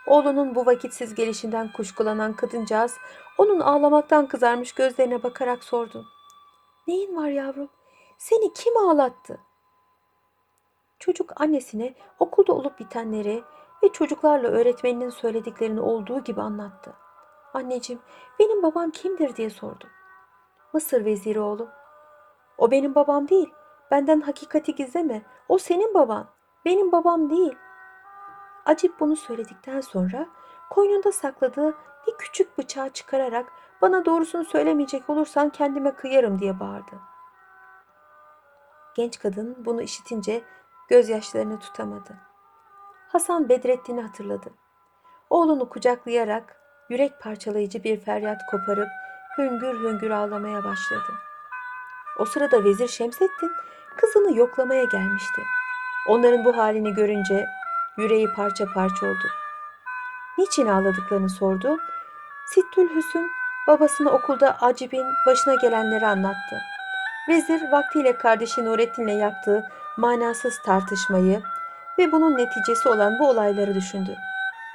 Oğlunun 0.07 0.55
bu 0.55 0.67
vakitsiz 0.67 1.15
gelişinden 1.15 1.73
kuşkulanan 1.73 2.33
kadıncağız 2.33 2.97
onun 3.39 3.61
ağlamaktan 3.61 4.27
kızarmış 4.27 4.73
gözlerine 4.73 5.23
bakarak 5.23 5.65
sordu. 5.65 6.07
Neyin 6.91 7.17
var 7.17 7.29
yavrum? 7.29 7.69
Seni 8.19 8.53
kim 8.53 8.77
ağlattı? 8.77 9.41
Çocuk 10.99 11.41
annesine 11.41 11.95
okulda 12.19 12.53
olup 12.53 12.79
bitenleri 12.79 13.45
ve 13.83 13.93
çocuklarla 13.93 14.49
öğretmeninin 14.49 15.11
söylediklerini 15.11 15.81
olduğu 15.81 16.25
gibi 16.25 16.41
anlattı. 16.43 16.95
Anneciğim, 17.55 18.03
benim 18.39 18.63
babam 18.63 18.91
kimdir 18.91 19.37
diye 19.37 19.51
sordu. 19.51 19.89
Mısır 20.73 21.05
veziri 21.05 21.41
oğlum. 21.41 21.69
O 22.59 22.71
benim 22.71 22.95
babam 22.95 23.29
değil. 23.29 23.53
Benden 23.91 24.21
hakikati 24.21 24.75
gizleme. 24.75 25.23
O 25.49 25.59
senin 25.59 25.95
baban. 25.95 26.27
Benim 26.65 26.93
babam 26.93 27.31
değil. 27.31 27.55
Acip 28.67 29.01
bunu 29.01 29.17
söyledikten 29.17 29.81
sonra 29.81 30.27
koynunda 30.71 31.13
sakladığı 31.13 31.75
bir 32.07 32.17
küçük 32.19 32.59
bıçağı 32.59 32.91
çıkararak 32.91 33.53
bana 33.83 34.05
doğrusunu 34.05 34.45
söylemeyecek 34.45 35.11
olursan 35.11 35.51
kendime 35.51 35.95
kıyarım 35.95 36.39
diye 36.39 36.61
bağırdı. 36.61 36.99
Genç 38.97 39.19
kadın 39.19 39.57
bunu 39.59 39.83
işitince 39.83 40.43
gözyaşlarını 40.89 41.59
tutamadı. 41.59 42.17
Hasan 43.09 43.49
Bedrettin'i 43.49 44.03
hatırladı. 44.03 44.51
Oğlunu 45.31 45.69
kucaklayarak 45.69 46.57
yürek 46.89 47.21
parçalayıcı 47.21 47.85
bir 47.85 48.01
feryat 48.01 48.41
koparıp 48.51 48.89
hüngür 49.39 49.81
hüngür 49.81 50.11
ağlamaya 50.11 50.65
başladı. 50.65 51.15
O 52.19 52.25
sırada 52.25 52.65
Vezir 52.65 52.89
Şemseddin 52.89 53.51
kızını 53.97 54.39
yoklamaya 54.39 54.85
gelmişti. 54.85 55.43
Onların 56.09 56.45
bu 56.45 56.57
halini 56.57 56.95
görünce 56.95 57.47
yüreği 57.99 58.29
parça 58.37 58.65
parça 58.75 59.07
oldu. 59.07 59.29
Niçin 60.39 60.67
ağladıklarını 60.67 61.31
sordu. 61.31 61.79
Sittül 62.47 62.95
Hüsn 62.95 63.40
babasına 63.71 64.11
okulda 64.11 64.57
Acib'in 64.61 65.07
başına 65.27 65.55
gelenleri 65.55 66.07
anlattı. 66.07 66.61
Vezir 67.29 67.73
vaktiyle 67.73 68.17
kardeşi 68.17 68.65
Nurettin'le 68.65 69.19
yaptığı 69.19 69.71
manasız 69.97 70.63
tartışmayı 70.63 71.43
ve 71.99 72.13
bunun 72.13 72.37
neticesi 72.37 72.89
olan 72.89 73.19
bu 73.19 73.29
olayları 73.29 73.75
düşündü. 73.75 74.17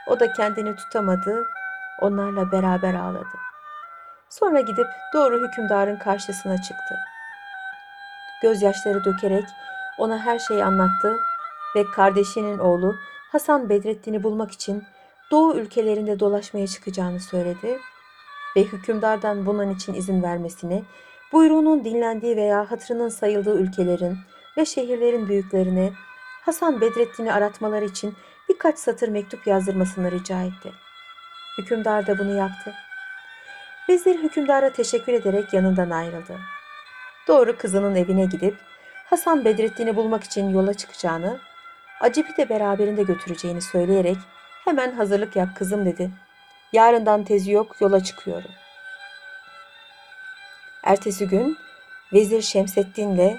O 0.07 0.19
da 0.19 0.33
kendini 0.33 0.75
tutamadı, 0.75 1.47
onlarla 2.01 2.51
beraber 2.51 2.93
ağladı. 2.93 3.37
Sonra 4.29 4.59
gidip 4.59 4.87
doğru 5.13 5.47
hükümdarın 5.47 5.97
karşısına 5.97 6.57
çıktı. 6.57 6.95
Gözyaşları 8.41 9.03
dökerek 9.05 9.45
ona 9.97 10.17
her 10.17 10.39
şeyi 10.39 10.65
anlattı 10.65 11.17
ve 11.75 11.85
kardeşinin 11.95 12.59
oğlu 12.59 12.95
Hasan 13.31 13.69
Bedrettin'i 13.69 14.23
bulmak 14.23 14.51
için 14.51 14.83
Doğu 15.31 15.55
ülkelerinde 15.55 16.19
dolaşmaya 16.19 16.67
çıkacağını 16.67 17.19
söyledi 17.19 17.79
ve 18.55 18.63
hükümdardan 18.63 19.45
bunun 19.45 19.69
için 19.69 19.93
izin 19.93 20.23
vermesini, 20.23 20.83
buyruğunun 21.31 21.85
dinlendiği 21.85 22.37
veya 22.37 22.71
hatırının 22.71 23.09
sayıldığı 23.09 23.59
ülkelerin 23.59 24.17
ve 24.57 24.65
şehirlerin 24.65 25.29
büyüklerine 25.29 25.93
Hasan 26.41 26.81
Bedrettin'i 26.81 27.33
aratmaları 27.33 27.85
için 27.85 28.15
birkaç 28.49 28.79
satır 28.79 29.07
mektup 29.07 29.47
yazdırmasını 29.47 30.11
rica 30.11 30.41
etti. 30.41 30.71
Hükümdar 31.57 32.07
da 32.07 32.19
bunu 32.19 32.37
yaptı. 32.37 32.73
Vezir 33.89 34.23
hükümdara 34.23 34.69
teşekkür 34.69 35.13
ederek 35.13 35.53
yanından 35.53 35.89
ayrıldı. 35.89 36.39
Doğru 37.27 37.57
kızının 37.57 37.95
evine 37.95 38.25
gidip 38.25 38.57
Hasan 39.05 39.45
Bedrettin'i 39.45 39.95
bulmak 39.95 40.23
için 40.23 40.49
yola 40.49 40.73
çıkacağını, 40.73 41.39
Acip'i 42.01 42.37
de 42.37 42.49
beraberinde 42.49 43.03
götüreceğini 43.03 43.61
söyleyerek 43.61 44.17
hemen 44.65 44.91
hazırlık 44.91 45.35
yap 45.35 45.49
kızım 45.55 45.85
dedi. 45.85 46.11
Yarından 46.73 47.23
tezi 47.23 47.51
yok 47.51 47.81
yola 47.81 48.03
çıkıyorum. 48.03 48.51
Ertesi 50.83 51.27
gün 51.27 51.57
Vezir 52.13 52.41
Şemseddin'le 52.41 53.37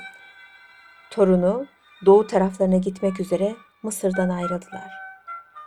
torunu 1.11 1.67
doğu 2.07 2.27
taraflarına 2.27 2.77
gitmek 2.77 3.21
üzere 3.21 3.55
Mısır'dan 3.83 4.29
ayrıldılar. 4.29 4.91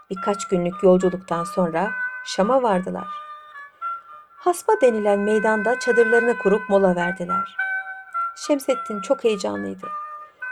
Birkaç 0.10 0.48
günlük 0.48 0.84
yolculuktan 0.84 1.44
sonra 1.44 1.92
Şam'a 2.25 2.63
vardılar. 2.63 3.08
Hasba 4.38 4.74
denilen 4.82 5.20
meydanda 5.20 5.80
çadırlarını 5.80 6.38
kurup 6.38 6.70
mola 6.70 6.96
verdiler. 6.96 7.56
Şemsettin 8.36 9.01
çok 9.01 9.24
heyecanlıydı. 9.24 9.88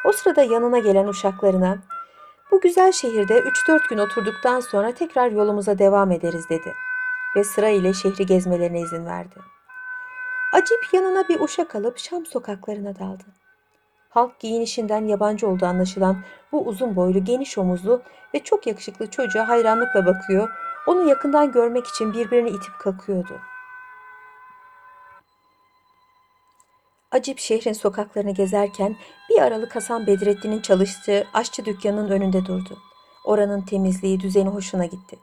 O 0.06 0.12
sırada 0.12 0.42
yanına 0.42 0.80
gelen 0.80 1.08
uşaklarına 1.08 1.78
bu 2.52 2.62
güzel 2.62 2.92
şehirde 2.92 3.40
3-4 3.40 3.90
gün 3.90 3.98
oturduktan 3.98 4.60
sonra 4.60 4.92
tekrar 4.92 5.32
yolumuza 5.32 5.80
devam 5.80 6.12
ederiz 6.12 6.50
dedi 6.50 6.74
ve 7.38 7.44
sıra 7.44 7.70
ile 7.70 7.94
şehri 7.94 8.25
gezmelerine 8.25 8.79
izin 8.79 9.06
verdi. 9.06 9.36
Acip 10.53 10.94
yanına 10.94 11.27
bir 11.27 11.39
uşak 11.39 11.75
alıp 11.75 11.98
Şam 11.98 12.25
sokaklarına 12.25 13.00
daldı. 13.00 13.24
Halk 14.10 14.39
giyinişinden 14.39 15.08
yabancı 15.08 15.48
olduğu 15.48 15.65
anlaşılan 15.65 16.24
bu 16.51 16.65
uzun 16.65 16.96
boylu, 16.96 17.24
geniş 17.24 17.58
omuzlu 17.58 18.01
ve 18.34 18.39
çok 18.39 18.67
yakışıklı 18.67 19.10
çocuğa 19.10 19.48
hayranlıkla 19.48 20.06
bakıyor, 20.06 20.50
onu 20.88 21.10
yakından 21.10 21.51
görmek 21.51 21.88
için 21.88 22.13
birbirini 22.13 22.50
itip 22.50 22.79
kakıyordu. 22.79 23.39
Acip 27.12 27.39
şehrin 27.39 27.74
sokaklarını 27.74 28.32
gezerken 28.32 28.96
bir 29.29 29.41
aralık 29.41 29.75
Hasan 29.75 30.08
Bedrettin'in 30.08 30.62
çalıştığı 30.62 31.27
aşçı 31.34 31.65
dükkanının 31.65 32.10
önünde 32.10 32.46
durdu. 32.46 32.77
Oranın 33.25 33.62
temizliği, 33.62 34.20
düzeni 34.20 34.50
hoşuna 34.50 34.86
gitti. 34.86 35.20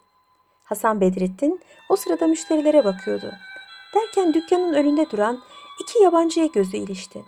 Hasan 0.65 1.01
Bedrettin 1.01 1.61
o 1.89 1.97
sırada 1.97 2.27
müşterilere 2.27 2.85
bakıyordu. 2.85 3.33
Derken 3.95 4.35
dükkanın 4.35 4.75
önünde 4.75 5.11
duran 5.11 5.43
iki 5.81 6.03
yabancıya 6.03 6.47
gözü 6.47 6.77
ilişti. 6.77 7.25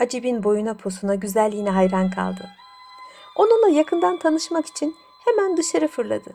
Acib'in 0.00 0.44
boyuna 0.44 0.74
posuna 0.74 1.14
güzelliğine 1.14 1.70
hayran 1.70 2.10
kaldı. 2.10 2.50
Onunla 3.36 3.68
yakından 3.68 4.18
tanışmak 4.18 4.66
için 4.66 4.96
hemen 5.24 5.56
dışarı 5.56 5.88
fırladı. 5.88 6.34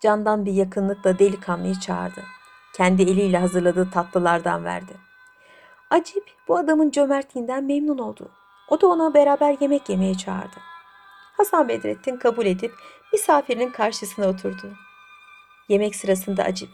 Candan 0.00 0.46
bir 0.46 0.52
yakınlıkla 0.52 1.18
delikanlıyı 1.18 1.74
çağırdı. 1.74 2.24
Kendi 2.76 3.02
eliyle 3.02 3.38
hazırladığı 3.38 3.90
tatlılardan 3.90 4.64
verdi. 4.64 4.92
Acip 5.90 6.24
bu 6.48 6.56
adamın 6.56 6.90
cömertliğinden 6.90 7.64
memnun 7.64 7.98
oldu. 7.98 8.30
O 8.68 8.80
da 8.80 8.86
ona 8.86 9.14
beraber 9.14 9.56
yemek 9.60 9.88
yemeye 9.88 10.14
çağırdı. 10.14 10.56
Hasan 11.36 11.68
Bedrettin 11.68 12.16
kabul 12.16 12.46
edip 12.46 12.72
misafirinin 13.12 13.70
karşısına 13.70 14.26
oturdu. 14.28 14.72
Yemek 15.68 15.96
sırasında 15.96 16.42
Acip, 16.42 16.70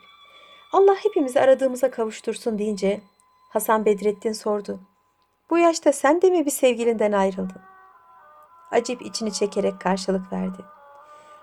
Allah 0.73 0.95
hepimizi 0.95 1.41
aradığımıza 1.41 1.91
kavuştursun 1.91 2.59
deyince 2.59 3.01
Hasan 3.49 3.85
Bedrettin 3.85 4.33
sordu. 4.33 4.81
Bu 5.51 5.59
yaşta 5.59 5.93
sen 5.93 6.23
de 6.23 6.31
mi 6.31 6.47
bir 6.47 6.51
sevgilinden 6.51 7.13
ayrıldın? 7.13 7.61
Acip 8.71 9.03
içini 9.03 9.33
çekerek 9.33 9.81
karşılık 9.81 10.33
verdi. 10.33 10.65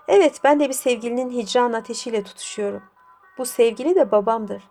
Evet 0.08 0.40
ben 0.44 0.60
de 0.60 0.68
bir 0.68 0.74
sevgilinin 0.74 1.30
hicran 1.30 1.72
ateşiyle 1.72 2.24
tutuşuyorum. 2.24 2.82
Bu 3.38 3.46
sevgili 3.46 3.94
de 3.94 4.10
babamdır. 4.10 4.62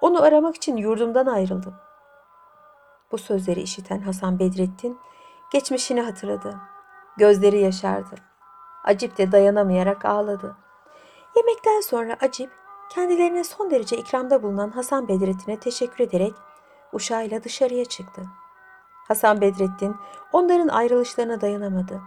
Onu 0.00 0.22
aramak 0.22 0.56
için 0.56 0.76
yurdumdan 0.76 1.26
ayrıldım. 1.26 1.74
Bu 3.12 3.18
sözleri 3.18 3.60
işiten 3.60 4.00
Hasan 4.00 4.38
Bedrettin 4.38 4.98
geçmişini 5.52 6.00
hatırladı. 6.00 6.56
Gözleri 7.16 7.58
yaşardı. 7.58 8.14
Acip 8.84 9.18
de 9.18 9.32
dayanamayarak 9.32 10.04
ağladı. 10.04 10.56
Yemekten 11.36 11.80
sonra 11.80 12.16
Acip 12.20 12.50
kendilerine 12.90 13.44
son 13.44 13.70
derece 13.70 13.96
ikramda 13.96 14.42
bulunan 14.42 14.70
Hasan 14.70 15.08
Bedrettin'e 15.08 15.60
teşekkür 15.60 16.04
ederek 16.04 16.34
uşağıyla 16.92 17.44
dışarıya 17.44 17.84
çıktı. 17.84 18.22
Hasan 19.08 19.40
Bedrettin 19.40 19.96
onların 20.32 20.68
ayrılışlarına 20.68 21.40
dayanamadı. 21.40 22.00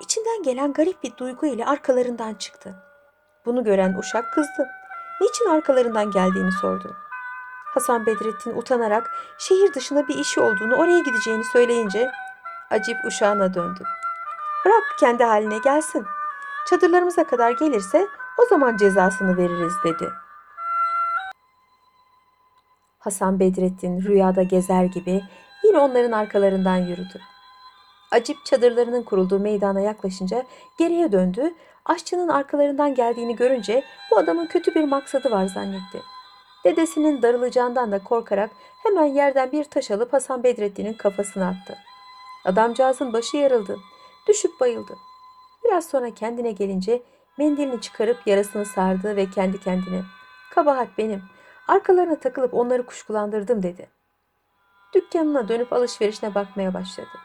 İçinden 0.00 0.42
gelen 0.42 0.72
garip 0.72 1.02
bir 1.02 1.16
duygu 1.16 1.46
ile 1.46 1.66
arkalarından 1.66 2.34
çıktı. 2.34 2.74
Bunu 3.46 3.64
gören 3.64 3.98
uşak 3.98 4.32
kızdı. 4.34 4.68
Niçin 5.20 5.48
arkalarından 5.48 6.10
geldiğini 6.10 6.52
sordu. 6.52 6.96
Hasan 7.74 8.06
Bedrettin 8.06 8.56
utanarak 8.56 9.10
şehir 9.38 9.74
dışında 9.74 10.08
bir 10.08 10.18
işi 10.18 10.40
olduğunu 10.40 10.76
oraya 10.76 10.98
gideceğini 10.98 11.44
söyleyince 11.44 12.10
Acip 12.70 12.96
uşağına 13.06 13.54
döndü. 13.54 13.84
Bırak 14.64 14.82
kendi 15.00 15.24
haline 15.24 15.58
gelsin. 15.58 16.06
Çadırlarımıza 16.66 17.24
kadar 17.24 17.50
gelirse 17.50 18.08
o 18.38 18.46
zaman 18.50 18.76
cezasını 18.76 19.36
veririz 19.36 19.72
dedi. 19.84 20.08
Hasan 22.98 23.40
Bedrettin 23.40 24.02
rüyada 24.02 24.42
gezer 24.42 24.84
gibi 24.84 25.22
yine 25.64 25.78
onların 25.78 26.12
arkalarından 26.12 26.76
yürüdü. 26.76 27.20
Acip 28.12 28.44
çadırlarının 28.44 29.02
kurulduğu 29.02 29.38
meydana 29.38 29.80
yaklaşınca 29.80 30.44
geriye 30.78 31.12
döndü. 31.12 31.54
Aşçının 31.84 32.28
arkalarından 32.28 32.94
geldiğini 32.94 33.36
görünce 33.36 33.84
bu 34.10 34.18
adamın 34.18 34.46
kötü 34.46 34.74
bir 34.74 34.84
maksadı 34.84 35.30
var 35.30 35.46
zannetti. 35.46 36.02
Dedesinin 36.64 37.22
darılacağından 37.22 37.92
da 37.92 38.04
korkarak 38.04 38.50
hemen 38.82 39.04
yerden 39.04 39.52
bir 39.52 39.64
taş 39.64 39.90
alıp 39.90 40.12
Hasan 40.12 40.42
Bedrettin'in 40.42 40.94
kafasına 40.94 41.48
attı. 41.48 41.78
Adamcağızın 42.44 43.12
başı 43.12 43.36
yarıldı. 43.36 43.76
Düşüp 44.28 44.60
bayıldı. 44.60 44.96
Biraz 45.64 45.88
sonra 45.88 46.14
kendine 46.14 46.52
gelince 46.52 47.02
mendilini 47.38 47.80
çıkarıp 47.80 48.26
yarasını 48.26 48.66
sardı 48.66 49.16
ve 49.16 49.30
kendi 49.30 49.60
kendine 49.60 50.02
''Kabahat 50.50 50.88
benim. 50.98 51.22
Arkalarına 51.68 52.18
takılıp 52.18 52.54
onları 52.54 52.86
kuşkulandırdım.'' 52.86 53.62
dedi. 53.62 53.90
Dükkanına 54.94 55.48
dönüp 55.48 55.72
alışverişine 55.72 56.34
bakmaya 56.34 56.74
başladı. 56.74 57.18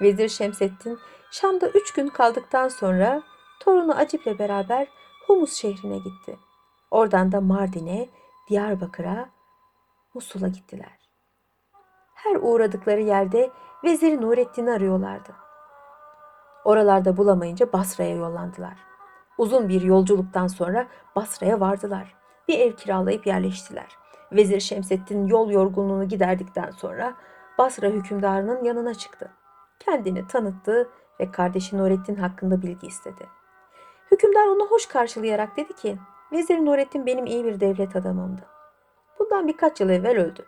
Vezir 0.00 0.28
Şemsettin 0.28 0.98
Şam'da 1.30 1.68
üç 1.68 1.92
gün 1.92 2.08
kaldıktan 2.08 2.68
sonra 2.68 3.22
torunu 3.60 3.96
Acip'le 3.96 4.38
beraber 4.38 4.88
Humus 5.26 5.52
şehrine 5.52 5.98
gitti. 5.98 6.38
Oradan 6.90 7.32
da 7.32 7.40
Mardin'e, 7.40 8.08
Diyarbakır'a, 8.48 9.28
Musul'a 10.14 10.48
gittiler. 10.48 10.98
Her 12.14 12.36
uğradıkları 12.40 13.00
yerde 13.00 13.50
Vezir 13.84 14.20
Nurettin'i 14.20 14.70
arıyorlardı. 14.70 15.32
Oralarda 16.64 17.16
bulamayınca 17.16 17.72
Basra'ya 17.72 18.16
yollandılar. 18.16 18.91
Uzun 19.42 19.68
bir 19.68 19.82
yolculuktan 19.82 20.46
sonra 20.46 20.86
Basra'ya 21.16 21.60
vardılar. 21.60 22.14
Bir 22.48 22.58
ev 22.58 22.72
kiralayıp 22.72 23.26
yerleştiler. 23.26 23.86
Vezir 24.32 24.60
Şemsettin 24.60 25.26
yol 25.26 25.50
yorgunluğunu 25.50 26.08
giderdikten 26.08 26.70
sonra 26.70 27.14
Basra 27.58 27.86
hükümdarının 27.86 28.64
yanına 28.64 28.94
çıktı. 28.94 29.30
Kendini 29.78 30.26
tanıttı 30.26 30.88
ve 31.20 31.30
kardeşi 31.30 31.78
Nurettin 31.78 32.16
hakkında 32.16 32.62
bilgi 32.62 32.86
istedi. 32.86 33.26
Hükümdar 34.10 34.46
onu 34.46 34.66
hoş 34.66 34.86
karşılayarak 34.86 35.56
dedi 35.56 35.72
ki, 35.72 35.98
Vezir 36.32 36.58
Nurettin 36.58 37.06
benim 37.06 37.26
iyi 37.26 37.44
bir 37.44 37.60
devlet 37.60 37.96
adamımdı. 37.96 38.42
Bundan 39.18 39.48
birkaç 39.48 39.80
yıl 39.80 39.88
evvel 39.88 40.18
öldü. 40.18 40.44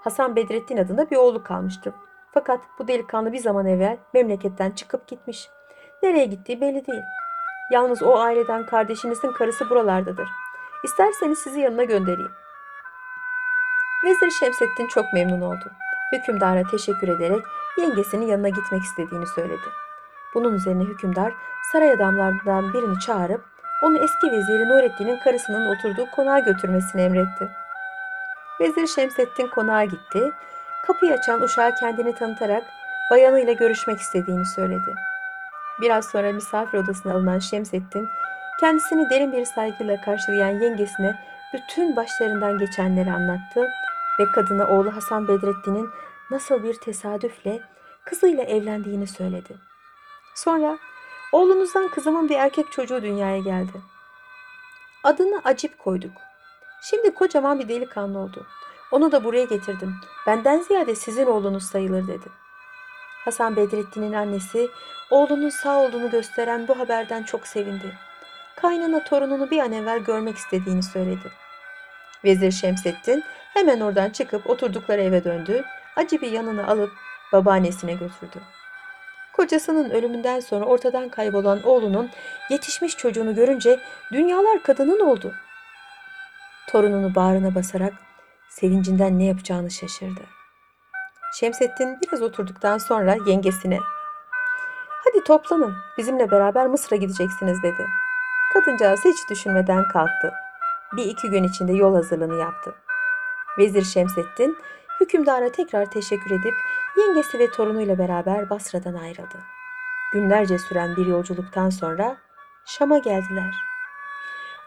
Hasan 0.00 0.36
Bedrettin 0.36 0.76
adında 0.76 1.10
bir 1.10 1.16
oğlu 1.16 1.42
kalmıştı. 1.42 1.94
Fakat 2.32 2.60
bu 2.78 2.88
delikanlı 2.88 3.32
bir 3.32 3.38
zaman 3.38 3.66
evvel 3.66 3.96
memleketten 4.14 4.70
çıkıp 4.70 5.08
gitmiş. 5.08 5.48
Nereye 6.02 6.24
gittiği 6.24 6.60
belli 6.60 6.86
değil. 6.86 7.02
Yalnız 7.70 8.02
o 8.02 8.18
aileden 8.18 8.66
kardeşinizin 8.66 9.32
karısı 9.32 9.70
buralardadır. 9.70 10.28
İsterseniz 10.82 11.38
sizi 11.38 11.60
yanına 11.60 11.84
göndereyim. 11.84 12.32
Vezir 14.04 14.30
Şemsettin 14.30 14.86
çok 14.86 15.12
memnun 15.12 15.40
oldu. 15.40 15.72
Hükümdara 16.12 16.62
teşekkür 16.70 17.08
ederek 17.08 17.44
yengesinin 17.78 18.26
yanına 18.26 18.48
gitmek 18.48 18.82
istediğini 18.82 19.26
söyledi. 19.26 19.68
Bunun 20.34 20.54
üzerine 20.54 20.84
hükümdar 20.84 21.32
saray 21.72 21.90
adamlarından 21.90 22.72
birini 22.72 23.00
çağırıp 23.00 23.44
onu 23.82 23.98
eski 23.98 24.32
veziri 24.32 24.68
Nurettin'in 24.68 25.18
karısının 25.18 25.76
oturduğu 25.76 26.10
konağa 26.10 26.38
götürmesini 26.38 27.02
emretti. 27.02 27.50
Vezir 28.60 28.86
Şemsettin 28.86 29.48
konağa 29.48 29.84
gitti. 29.84 30.32
Kapıyı 30.86 31.12
açan 31.12 31.42
uşağa 31.42 31.74
kendini 31.74 32.14
tanıtarak 32.14 32.64
bayanıyla 33.10 33.52
görüşmek 33.52 34.00
istediğini 34.00 34.46
söyledi. 34.46 34.94
Biraz 35.80 36.10
sonra 36.10 36.32
misafir 36.32 36.78
odasına 36.78 37.12
alınan 37.12 37.38
Şemsettin, 37.38 38.06
kendisini 38.60 39.10
derin 39.10 39.32
bir 39.32 39.44
saygıyla 39.44 40.00
karşılayan 40.00 40.60
yengesine 40.60 41.18
bütün 41.54 41.96
başlarından 41.96 42.58
geçenleri 42.58 43.10
anlattı 43.10 43.68
ve 44.20 44.32
kadına 44.34 44.66
oğlu 44.66 44.96
Hasan 44.96 45.28
Bedrettin'in 45.28 45.88
nasıl 46.30 46.62
bir 46.62 46.74
tesadüfle 46.74 47.60
kızıyla 48.04 48.42
evlendiğini 48.42 49.06
söyledi. 49.06 49.56
Sonra 50.34 50.78
oğlunuzdan 51.32 51.88
kızımın 51.88 52.28
bir 52.28 52.36
erkek 52.36 52.72
çocuğu 52.72 53.02
dünyaya 53.02 53.38
geldi. 53.38 53.82
Adını 55.04 55.40
Acip 55.44 55.78
koyduk. 55.78 56.12
Şimdi 56.82 57.14
kocaman 57.14 57.58
bir 57.58 57.68
delikanlı 57.68 58.18
oldu. 58.18 58.46
Onu 58.90 59.12
da 59.12 59.24
buraya 59.24 59.44
getirdim. 59.44 59.94
Benden 60.26 60.60
ziyade 60.60 60.94
sizin 60.94 61.26
oğlunuz 61.26 61.62
sayılır 61.62 62.08
dedi. 62.08 62.43
Hasan 63.24 63.56
Bedrettin'in 63.56 64.12
annesi 64.12 64.68
oğlunun 65.10 65.48
sağ 65.48 65.80
olduğunu 65.80 66.10
gösteren 66.10 66.68
bu 66.68 66.78
haberden 66.78 67.22
çok 67.22 67.46
sevindi. 67.46 67.94
Kaynana 68.56 69.04
torununu 69.04 69.50
bir 69.50 69.58
an 69.58 69.72
evvel 69.72 69.98
görmek 69.98 70.36
istediğini 70.36 70.82
söyledi. 70.82 71.32
Vezir 72.24 72.50
Şemsettin 72.50 73.24
hemen 73.54 73.80
oradan 73.80 74.10
çıkıp 74.10 74.50
oturdukları 74.50 75.02
eve 75.02 75.24
döndü. 75.24 75.64
Acip'i 75.96 76.26
yanına 76.26 76.66
alıp 76.66 76.92
babaannesine 77.32 77.92
götürdü. 77.92 78.40
Kocasının 79.32 79.90
ölümünden 79.90 80.40
sonra 80.40 80.64
ortadan 80.64 81.08
kaybolan 81.08 81.62
oğlunun 81.62 82.10
yetişmiş 82.50 82.96
çocuğunu 82.96 83.34
görünce 83.34 83.80
dünyalar 84.12 84.62
kadının 84.62 85.00
oldu. 85.00 85.34
Torununu 86.68 87.14
bağrına 87.14 87.54
basarak 87.54 87.92
sevincinden 88.48 89.18
ne 89.18 89.24
yapacağını 89.24 89.70
şaşırdı. 89.70 90.20
Şemsettin 91.34 91.98
biraz 92.02 92.22
oturduktan 92.22 92.78
sonra 92.78 93.16
yengesine 93.26 93.78
''Hadi 95.04 95.24
toplanın, 95.24 95.74
bizimle 95.98 96.30
beraber 96.30 96.66
Mısır'a 96.66 96.96
gideceksiniz.'' 96.96 97.62
dedi. 97.62 97.86
Kadıncağız 98.52 99.04
hiç 99.04 99.30
düşünmeden 99.30 99.88
kalktı. 99.88 100.32
Bir 100.96 101.04
iki 101.04 101.30
gün 101.30 101.44
içinde 101.44 101.72
yol 101.72 101.94
hazırlığını 101.94 102.40
yaptı. 102.40 102.74
Vezir 103.58 103.84
Şemsettin 103.84 104.58
hükümdara 105.00 105.52
tekrar 105.52 105.90
teşekkür 105.90 106.30
edip 106.30 106.54
yengesi 106.98 107.38
ve 107.38 107.50
torunuyla 107.50 107.98
beraber 107.98 108.50
Basra'dan 108.50 108.94
ayrıldı. 108.94 109.38
Günlerce 110.12 110.58
süren 110.58 110.96
bir 110.96 111.06
yolculuktan 111.06 111.70
sonra 111.70 112.16
Şam'a 112.66 112.98
geldiler. 112.98 113.54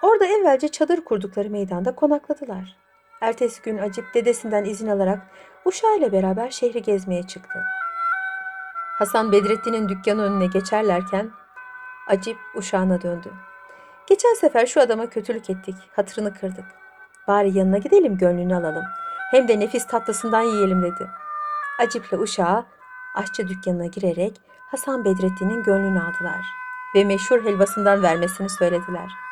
Orada 0.02 0.26
evvelce 0.26 0.68
çadır 0.68 1.02
kurdukları 1.02 1.50
meydanda 1.50 1.96
konakladılar. 1.96 2.87
Ertesi 3.22 3.62
gün 3.62 3.78
Acip 3.78 4.14
dedesinden 4.14 4.66
izin 4.66 4.88
alarak 4.88 5.20
uşağıyla 5.66 6.12
beraber 6.12 6.50
şehri 6.50 6.82
gezmeye 6.82 7.24
çıktı. 7.24 7.60
Hasan 8.98 9.32
Bedrettin'in 9.32 9.90
dükkanı 9.90 10.22
önüne 10.22 10.48
geçerlerken 10.48 11.32
Acip 12.08 12.38
uşağına 12.56 13.02
döndü. 13.02 13.34
Geçen 14.08 14.34
sefer 14.34 14.66
şu 14.66 14.82
adama 14.82 15.10
kötülük 15.10 15.50
ettik, 15.50 15.76
hatırını 15.96 16.34
kırdık. 16.34 16.66
Bari 17.28 17.58
yanına 17.58 17.78
gidelim 17.78 18.18
gönlünü 18.18 18.56
alalım. 18.56 18.84
Hem 19.32 19.48
de 19.48 19.60
nefis 19.60 19.88
tatlısından 19.88 20.42
yiyelim 20.42 20.84
dedi. 20.84 21.10
Acip'le 21.80 22.14
uşağı 22.14 22.66
aşçı 23.16 23.48
dükkanına 23.48 23.86
girerek 23.86 24.42
Hasan 24.72 25.06
Bedrettin'in 25.06 25.64
gönlünü 25.64 26.00
aldılar 26.02 26.46
ve 26.96 27.04
meşhur 27.04 27.46
helvasından 27.46 28.04
vermesini 28.04 28.50
söylediler. 28.50 29.27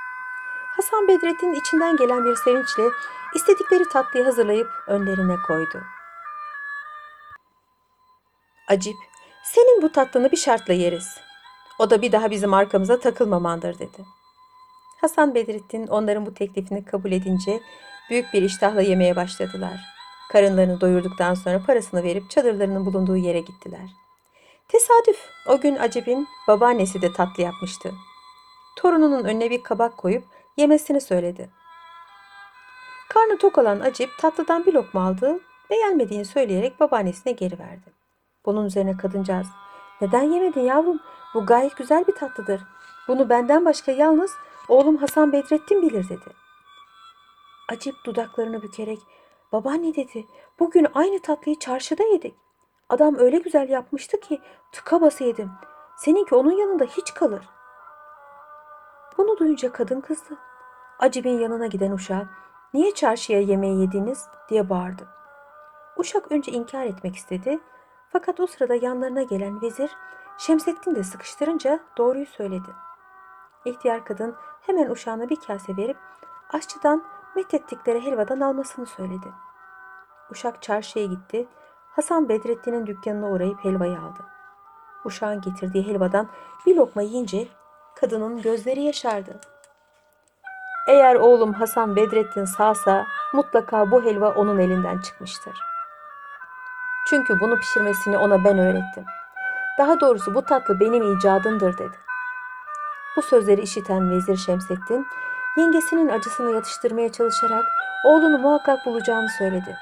Hasan 0.75 1.07
Bedrettin 1.07 1.53
içinden 1.53 1.97
gelen 1.97 2.25
bir 2.25 2.35
sevinçle 2.35 2.83
istedikleri 3.35 3.89
tatlıyı 3.89 4.25
hazırlayıp 4.25 4.67
önlerine 4.88 5.35
koydu. 5.47 5.83
Acip, 8.67 8.95
senin 9.43 9.81
bu 9.81 9.91
tatlını 9.91 10.31
bir 10.31 10.38
şartla 10.38 10.73
yeriz. 10.73 11.17
O 11.79 11.89
da 11.89 12.01
bir 12.01 12.11
daha 12.11 12.31
bizim 12.31 12.53
arkamıza 12.53 12.99
takılmamandır 12.99 13.79
dedi. 13.79 14.05
Hasan 15.01 15.35
Bedrettin 15.35 15.88
onların 15.88 16.25
bu 16.25 16.33
teklifini 16.33 16.85
kabul 16.85 17.11
edince 17.11 17.61
büyük 18.09 18.33
bir 18.33 18.41
iştahla 18.41 18.81
yemeye 18.81 19.15
başladılar. 19.15 19.79
Karınlarını 20.31 20.81
doyurduktan 20.81 21.33
sonra 21.33 21.63
parasını 21.67 22.03
verip 22.03 22.29
çadırlarının 22.29 22.85
bulunduğu 22.85 23.17
yere 23.17 23.39
gittiler. 23.39 23.89
Tesadüf 24.67 25.29
o 25.47 25.59
gün 25.59 25.75
Acip'in 25.75 26.27
babaannesi 26.47 27.01
de 27.01 27.13
tatlı 27.13 27.43
yapmıştı. 27.43 27.91
Torununun 28.75 29.23
önüne 29.23 29.49
bir 29.49 29.63
kabak 29.63 29.97
koyup 29.97 30.23
yemesini 30.57 31.01
söyledi. 31.01 31.49
Karnı 33.09 33.38
tok 33.38 33.57
olan 33.57 33.79
Acip 33.79 34.09
tatlıdan 34.17 34.65
bir 34.65 34.73
lokma 34.73 35.07
aldı, 35.07 35.39
beğenmediğini 35.69 36.25
söyleyerek 36.25 36.79
babaannesine 36.79 37.33
geri 37.33 37.59
verdi. 37.59 37.93
Bunun 38.45 38.65
üzerine 38.65 38.97
kadıncağız, 38.97 39.47
neden 40.01 40.23
yemedin 40.23 40.61
yavrum? 40.61 40.99
Bu 41.33 41.45
gayet 41.45 41.77
güzel 41.77 42.07
bir 42.07 42.15
tatlıdır. 42.15 42.61
Bunu 43.07 43.29
benden 43.29 43.65
başka 43.65 43.91
yalnız 43.91 44.31
oğlum 44.67 44.97
Hasan 44.97 45.31
Bedrettin 45.31 45.81
bilir 45.81 46.09
dedi. 46.09 46.33
Acip 47.71 47.95
dudaklarını 48.05 48.61
bükerek, 48.61 48.99
babaanne 49.51 49.95
dedi, 49.95 50.25
bugün 50.59 50.88
aynı 50.93 51.19
tatlıyı 51.19 51.59
çarşıda 51.59 52.03
yedik. 52.03 52.35
Adam 52.89 53.15
öyle 53.15 53.38
güzel 53.38 53.69
yapmıştı 53.69 54.19
ki 54.19 54.41
tıka 54.71 55.01
bası 55.01 55.23
yedim. 55.23 55.51
Seninki 55.97 56.35
onun 56.35 56.51
yanında 56.51 56.83
hiç 56.85 57.13
kalır. 57.13 57.41
Bunu 59.17 59.38
duyunca 59.38 59.71
kadın 59.71 60.01
kızdı. 60.01 60.38
Acib'in 60.99 61.39
yanına 61.39 61.67
giden 61.67 61.91
uşağa 61.91 62.25
niye 62.73 62.93
çarşıya 62.93 63.41
yemeği 63.41 63.82
yediniz 63.82 64.25
diye 64.49 64.69
bağırdı. 64.69 65.08
Uşak 65.97 66.32
önce 66.32 66.51
inkar 66.51 66.86
etmek 66.86 67.15
istedi 67.15 67.60
fakat 68.10 68.39
o 68.39 68.47
sırada 68.47 68.75
yanlarına 68.75 69.21
gelen 69.23 69.62
vezir 69.62 69.91
Şemsettin 70.38 70.95
de 70.95 71.04
sıkıştırınca 71.04 71.80
doğruyu 71.97 72.25
söyledi. 72.25 72.69
İhtiyar 73.65 74.06
kadın 74.06 74.36
hemen 74.62 74.89
uşağına 74.89 75.30
bir 75.30 75.36
kase 75.36 75.78
verip 75.78 75.97
aşçıdan 76.49 77.04
methettikleri 77.36 78.06
helvadan 78.06 78.39
almasını 78.39 78.86
söyledi. 78.86 79.28
Uşak 80.32 80.62
çarşıya 80.62 81.06
gitti. 81.06 81.47
Hasan 81.89 82.30
Bedrettin'in 82.30 82.88
dükkanına 82.88 83.30
uğrayıp 83.30 83.65
helvayı 83.65 83.99
aldı. 83.99 84.19
Uşağın 85.06 85.41
getirdiği 85.41 85.88
helvadan 85.88 86.28
bir 86.65 86.75
lokma 86.75 87.01
yiyince 87.01 87.47
kadının 87.99 88.41
gözleri 88.41 88.81
yaşardı. 88.81 89.31
Eğer 90.88 91.15
oğlum 91.15 91.53
Hasan 91.53 91.95
Bedrettin 91.95 92.45
sağsa 92.45 93.05
mutlaka 93.34 93.91
bu 93.91 94.03
helva 94.03 94.29
onun 94.29 94.60
elinden 94.60 94.99
çıkmıştır. 94.99 95.60
Çünkü 97.10 97.39
bunu 97.39 97.60
pişirmesini 97.60 98.17
ona 98.17 98.43
ben 98.43 98.58
öğrettim. 98.58 99.05
Daha 99.77 99.99
doğrusu 99.99 100.36
bu 100.36 100.41
tatlı 100.41 100.79
benim 100.79 101.17
icadımdır 101.17 101.77
dedi. 101.77 101.97
Bu 103.17 103.21
sözleri 103.21 103.62
işiten 103.62 104.12
Vezir 104.12 104.38
Şemsettin, 104.38 105.08
yengesinin 105.58 106.10
acısını 106.10 106.51
yatıştırmaya 106.51 107.12
çalışarak 107.12 107.65
oğlunu 108.05 108.38
muhakkak 108.38 108.86
bulacağını 108.86 109.29
söyledi. 109.29 109.77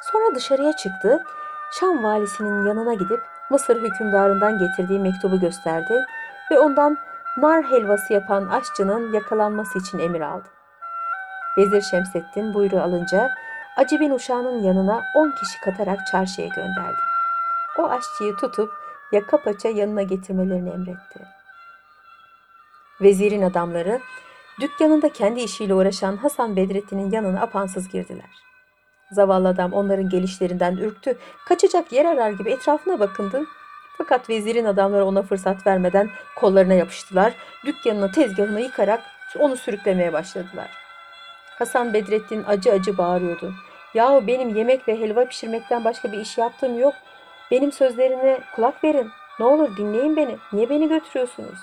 Sonra 0.00 0.34
dışarıya 0.34 0.72
çıktı, 0.72 1.24
Şam 1.72 2.04
valisinin 2.04 2.66
yanına 2.66 2.94
gidip 2.94 3.20
Mısır 3.50 3.82
hükümdarından 3.82 4.58
getirdiği 4.58 4.98
mektubu 4.98 5.40
gösterdi 5.40 6.04
ve 6.50 6.58
ondan 6.58 6.98
nar 7.42 7.64
helvası 7.64 8.12
yapan 8.12 8.46
aşçının 8.46 9.12
yakalanması 9.12 9.78
için 9.78 9.98
emir 9.98 10.20
aldı. 10.20 10.48
Vezir 11.58 11.82
Şemsettin 11.82 12.54
buyruğu 12.54 12.80
alınca 12.80 13.30
Acib'in 13.76 14.10
uşağının 14.10 14.62
yanına 14.62 15.02
on 15.14 15.30
kişi 15.30 15.60
katarak 15.60 16.06
çarşıya 16.06 16.48
gönderdi. 16.48 16.98
O 17.78 17.88
aşçıyı 17.90 18.36
tutup 18.36 18.70
yaka 19.12 19.36
paça 19.42 19.68
yanına 19.68 20.02
getirmelerini 20.02 20.70
emretti. 20.70 21.20
Vezirin 23.00 23.42
adamları 23.42 24.00
dükkanında 24.60 25.12
kendi 25.12 25.40
işiyle 25.40 25.74
uğraşan 25.74 26.16
Hasan 26.16 26.56
Bedrettin'in 26.56 27.10
yanına 27.10 27.40
apansız 27.40 27.88
girdiler. 27.88 28.30
Zavallı 29.10 29.48
adam 29.48 29.72
onların 29.72 30.08
gelişlerinden 30.08 30.76
ürktü, 30.76 31.18
kaçacak 31.48 31.92
yer 31.92 32.04
arar 32.04 32.30
gibi 32.30 32.50
etrafına 32.50 33.00
bakındı. 33.00 33.44
Fakat 33.98 34.30
vezirin 34.30 34.64
adamları 34.64 35.04
ona 35.04 35.22
fırsat 35.22 35.66
vermeden 35.66 36.10
kollarına 36.36 36.74
yapıştılar, 36.74 37.32
dükkanını 37.64 38.12
tezgahını 38.12 38.60
yıkarak 38.60 39.00
onu 39.38 39.56
sürüklemeye 39.56 40.12
başladılar. 40.12 40.70
Hasan 41.58 41.94
Bedrettin 41.94 42.44
acı 42.46 42.72
acı 42.72 42.98
bağırıyordu. 42.98 43.54
Yahu 43.94 44.26
benim 44.26 44.56
yemek 44.56 44.88
ve 44.88 45.00
helva 45.00 45.24
pişirmekten 45.24 45.84
başka 45.84 46.12
bir 46.12 46.18
iş 46.18 46.38
yaptığım 46.38 46.78
yok. 46.78 46.94
Benim 47.50 47.72
sözlerine 47.72 48.40
kulak 48.54 48.84
verin. 48.84 49.10
Ne 49.40 49.46
olur 49.46 49.76
dinleyin 49.76 50.16
beni. 50.16 50.36
Niye 50.52 50.70
beni 50.70 50.88
götürüyorsunuz? 50.88 51.58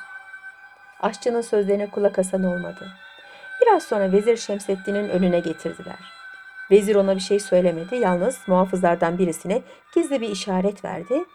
Aşçının 1.02 1.42
sözlerine 1.42 1.90
kulak 1.90 2.20
asan 2.20 2.44
olmadı. 2.44 2.88
Biraz 3.62 3.84
sonra 3.84 4.12
Vezir 4.12 4.38
Şemsettin'in 4.38 5.10
önüne 5.10 5.40
getirdiler. 5.40 6.00
Vezir 6.72 6.96
ona 6.96 7.16
bir 7.16 7.22
şey 7.22 7.40
söylemedi. 7.40 7.96
Yalnız 7.96 8.40
muhafızlardan 8.48 9.18
birisine 9.18 9.62
gizli 9.96 10.22
bir 10.22 10.30
işaret 10.30 10.86
verdi. 10.86 11.26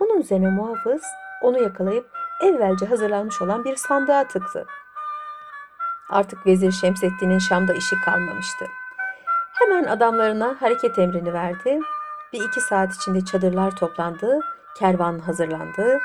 Bunun 0.00 0.20
üzerine 0.20 0.50
muhafız 0.50 1.02
onu 1.42 1.62
yakalayıp 1.62 2.10
evvelce 2.40 2.86
hazırlanmış 2.86 3.42
olan 3.42 3.64
bir 3.64 3.76
sandığa 3.76 4.28
tıktı. 4.28 4.66
Artık 6.10 6.46
Vezir 6.46 6.72
Şemsettin'in 6.72 7.38
Şam'da 7.38 7.74
işi 7.74 8.00
kalmamıştı. 8.04 8.66
Hemen 9.52 9.84
adamlarına 9.84 10.56
hareket 10.60 10.98
emrini 10.98 11.32
verdi. 11.32 11.80
Bir 12.32 12.44
iki 12.44 12.60
saat 12.60 12.94
içinde 12.94 13.24
çadırlar 13.24 13.76
toplandı, 13.76 14.40
kervan 14.78 15.18
hazırlandı. 15.18 15.98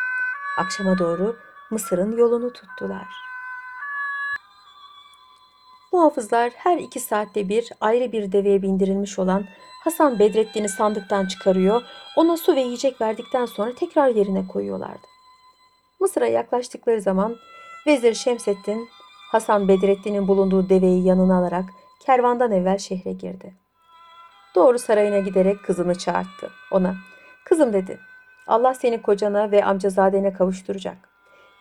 Akşama 0.60 1.00
doğru 1.00 1.36
Mısır'ın 1.72 2.18
yolunu 2.18 2.54
tuttular. 2.54 3.08
Muhafızlar 5.96 6.52
her 6.56 6.78
iki 6.78 7.00
saatte 7.00 7.50
bir 7.50 7.72
ayrı 7.82 8.12
bir 8.12 8.32
deveye 8.32 8.62
bindirilmiş 8.62 9.20
olan 9.20 9.46
Hasan 9.84 10.20
Bedrettin'i 10.20 10.70
sandıktan 10.70 11.26
çıkarıyor, 11.26 11.82
ona 12.16 12.38
su 12.38 12.56
ve 12.56 12.62
yiyecek 12.62 13.02
verdikten 13.02 13.46
sonra 13.46 13.76
tekrar 13.76 14.08
yerine 14.08 14.48
koyuyorlardı. 14.48 15.08
Mısır'a 16.00 16.28
yaklaştıkları 16.28 17.02
zaman 17.02 17.36
Vezir 17.88 18.14
Şemsettin, 18.14 18.90
Hasan 19.32 19.68
Bedrettin'in 19.68 20.28
bulunduğu 20.28 20.70
deveyi 20.70 21.06
yanına 21.06 21.38
alarak 21.38 21.66
kervandan 22.06 22.52
evvel 22.52 22.78
şehre 22.78 23.12
girdi. 23.12 23.54
Doğru 24.56 24.80
sarayına 24.80 25.20
giderek 25.20 25.64
kızını 25.64 25.96
çağırttı. 25.96 26.52
Ona, 26.72 26.96
kızım 27.46 27.74
dedi, 27.74 28.00
Allah 28.48 28.74
seni 28.74 29.02
kocana 29.02 29.52
ve 29.52 29.66
amcazadene 29.66 30.34
kavuşturacak. 30.34 30.98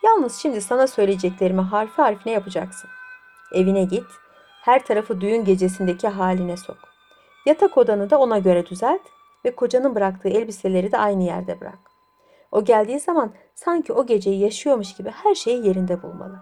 Yalnız 0.05 0.37
şimdi 0.37 0.61
sana 0.61 0.87
söyleyeceklerimi 0.87 1.61
harfi 1.61 2.03
harfine 2.03 2.33
yapacaksın. 2.33 2.91
Evine 3.53 3.85
git, 3.85 4.07
her 4.65 4.85
tarafı 4.85 5.21
düğün 5.21 5.45
gecesindeki 5.45 6.09
haline 6.09 6.57
sok. 6.57 6.77
Yatak 7.47 7.79
odanı 7.79 8.11
da 8.11 8.19
ona 8.19 8.39
göre 8.39 8.67
düzelt 8.67 9.01
ve 9.45 9.55
kocanın 9.57 9.95
bıraktığı 9.95 10.29
elbiseleri 10.29 10.93
de 10.93 10.99
aynı 10.99 11.23
yerde 11.23 11.61
bırak. 11.61 11.79
O 12.53 12.65
geldiği 12.65 13.01
zaman 13.01 13.33
sanki 13.55 13.93
o 13.93 14.07
geceyi 14.07 14.41
yaşıyormuş 14.41 14.95
gibi 14.95 15.11
her 15.11 15.35
şeyi 15.35 15.67
yerinde 15.67 16.03
bulmalı. 16.03 16.39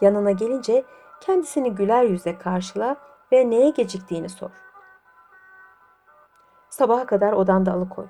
Yanına 0.00 0.30
gelince 0.30 0.84
kendisini 1.20 1.74
güler 1.74 2.04
yüzle 2.04 2.38
karşıla 2.38 2.96
ve 3.32 3.50
neye 3.50 3.70
geciktiğini 3.70 4.28
sor. 4.28 4.50
Sabaha 6.68 7.06
kadar 7.06 7.32
odanda 7.32 7.72
alıkoy. 7.72 8.06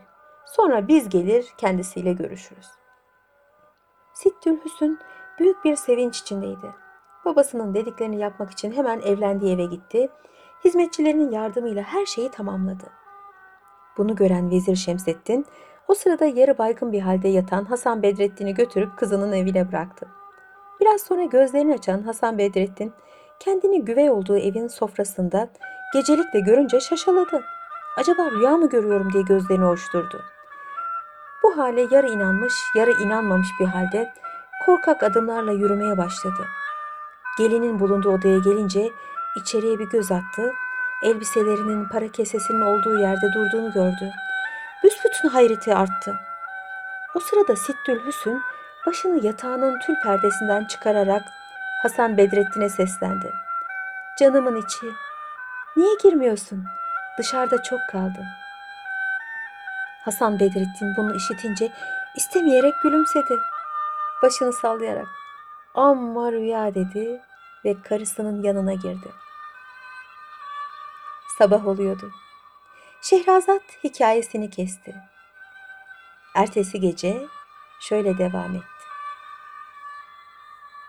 Sonra 0.46 0.88
biz 0.88 1.09
gelir 1.09 1.54
kendisiyle 1.57 2.12
görüşürüz. 2.12 2.68
Sittül 4.14 4.57
Hüsn 4.64 4.98
büyük 5.38 5.64
bir 5.64 5.76
sevinç 5.76 6.20
içindeydi. 6.20 6.88
Babasının 7.28 7.74
dediklerini 7.74 8.18
yapmak 8.18 8.50
için 8.50 8.72
hemen 8.72 9.00
evlendiği 9.00 9.54
eve 9.54 9.64
gitti. 9.64 10.08
Hizmetçilerinin 10.64 11.30
yardımıyla 11.30 11.82
her 11.82 12.06
şeyi 12.06 12.30
tamamladı. 12.30 12.84
Bunu 13.98 14.16
gören 14.16 14.50
Vezir 14.50 14.76
Şemseddin 14.76 15.46
o 15.88 15.94
sırada 15.94 16.24
yarı 16.24 16.58
baygın 16.58 16.92
bir 16.92 17.00
halde 17.00 17.28
yatan 17.28 17.64
Hasan 17.64 18.02
Bedrettin'i 18.02 18.54
götürüp 18.54 18.98
kızının 18.98 19.32
evine 19.32 19.68
bıraktı. 19.68 20.08
Biraz 20.80 21.00
sonra 21.00 21.24
gözlerini 21.24 21.74
açan 21.74 22.02
Hasan 22.02 22.38
Bedrettin 22.38 22.92
kendini 23.40 23.84
güvey 23.84 24.10
olduğu 24.10 24.38
evin 24.38 24.68
sofrasında 24.68 25.48
gecelikle 25.94 26.40
görünce 26.40 26.80
şaşaladı. 26.80 27.44
Acaba 27.96 28.30
rüya 28.30 28.56
mı 28.56 28.68
görüyorum 28.68 29.12
diye 29.12 29.22
gözlerini 29.22 29.64
hoşturdu. 29.64 30.20
Bu 31.42 31.58
hale 31.58 31.86
yarı 31.90 32.08
inanmış, 32.08 32.54
yarı 32.76 32.90
inanmamış 32.90 33.48
bir 33.60 33.66
halde 33.66 34.12
korkak 34.66 35.02
adımlarla 35.02 35.52
yürümeye 35.52 35.98
başladı. 35.98 36.46
Gelinin 37.38 37.81
bulunduğu 37.81 38.11
odaya 38.11 38.38
gelince 38.38 38.92
içeriye 39.37 39.79
bir 39.79 39.88
göz 39.90 40.12
attı. 40.12 40.53
Elbiselerinin 41.03 41.88
para 41.88 42.09
kesesinin 42.09 42.61
olduğu 42.61 42.98
yerde 43.01 43.33
durduğunu 43.35 43.72
gördü. 43.72 44.11
Büsbütün 44.85 45.29
hayreti 45.29 45.74
arttı. 45.74 46.20
O 47.14 47.20
sırada 47.20 47.57
Sittül 47.57 48.07
Hüsn 48.07 48.38
başını 48.87 49.27
yatağının 49.27 49.79
tül 49.79 49.94
perdesinden 50.03 50.64
çıkararak 50.64 51.22
Hasan 51.83 52.16
Bedrettin'e 52.16 52.68
seslendi. 52.68 53.33
Canımın 54.18 54.57
içi, 54.57 54.87
niye 55.77 55.94
girmiyorsun? 56.03 56.64
Dışarıda 57.18 57.62
çok 57.62 57.81
kaldın. 57.92 58.27
Hasan 60.05 60.40
Bedrettin 60.40 60.96
bunu 60.96 61.16
işitince 61.16 61.72
istemeyerek 62.16 62.74
gülümsedi. 62.83 63.38
Başını 64.22 64.53
sallayarak 64.53 65.07
amma 65.74 66.33
rüya 66.33 66.74
dedi 66.74 67.20
ve 67.64 67.82
karısının 67.82 68.42
yanına 68.42 68.74
girdi. 68.74 69.08
Sabah 71.38 71.66
oluyordu. 71.66 72.12
Şehrazat 73.02 73.62
hikayesini 73.84 74.50
kesti. 74.50 74.94
Ertesi 76.34 76.80
gece 76.80 77.26
şöyle 77.80 78.18
devam 78.18 78.54
etti. 78.56 78.77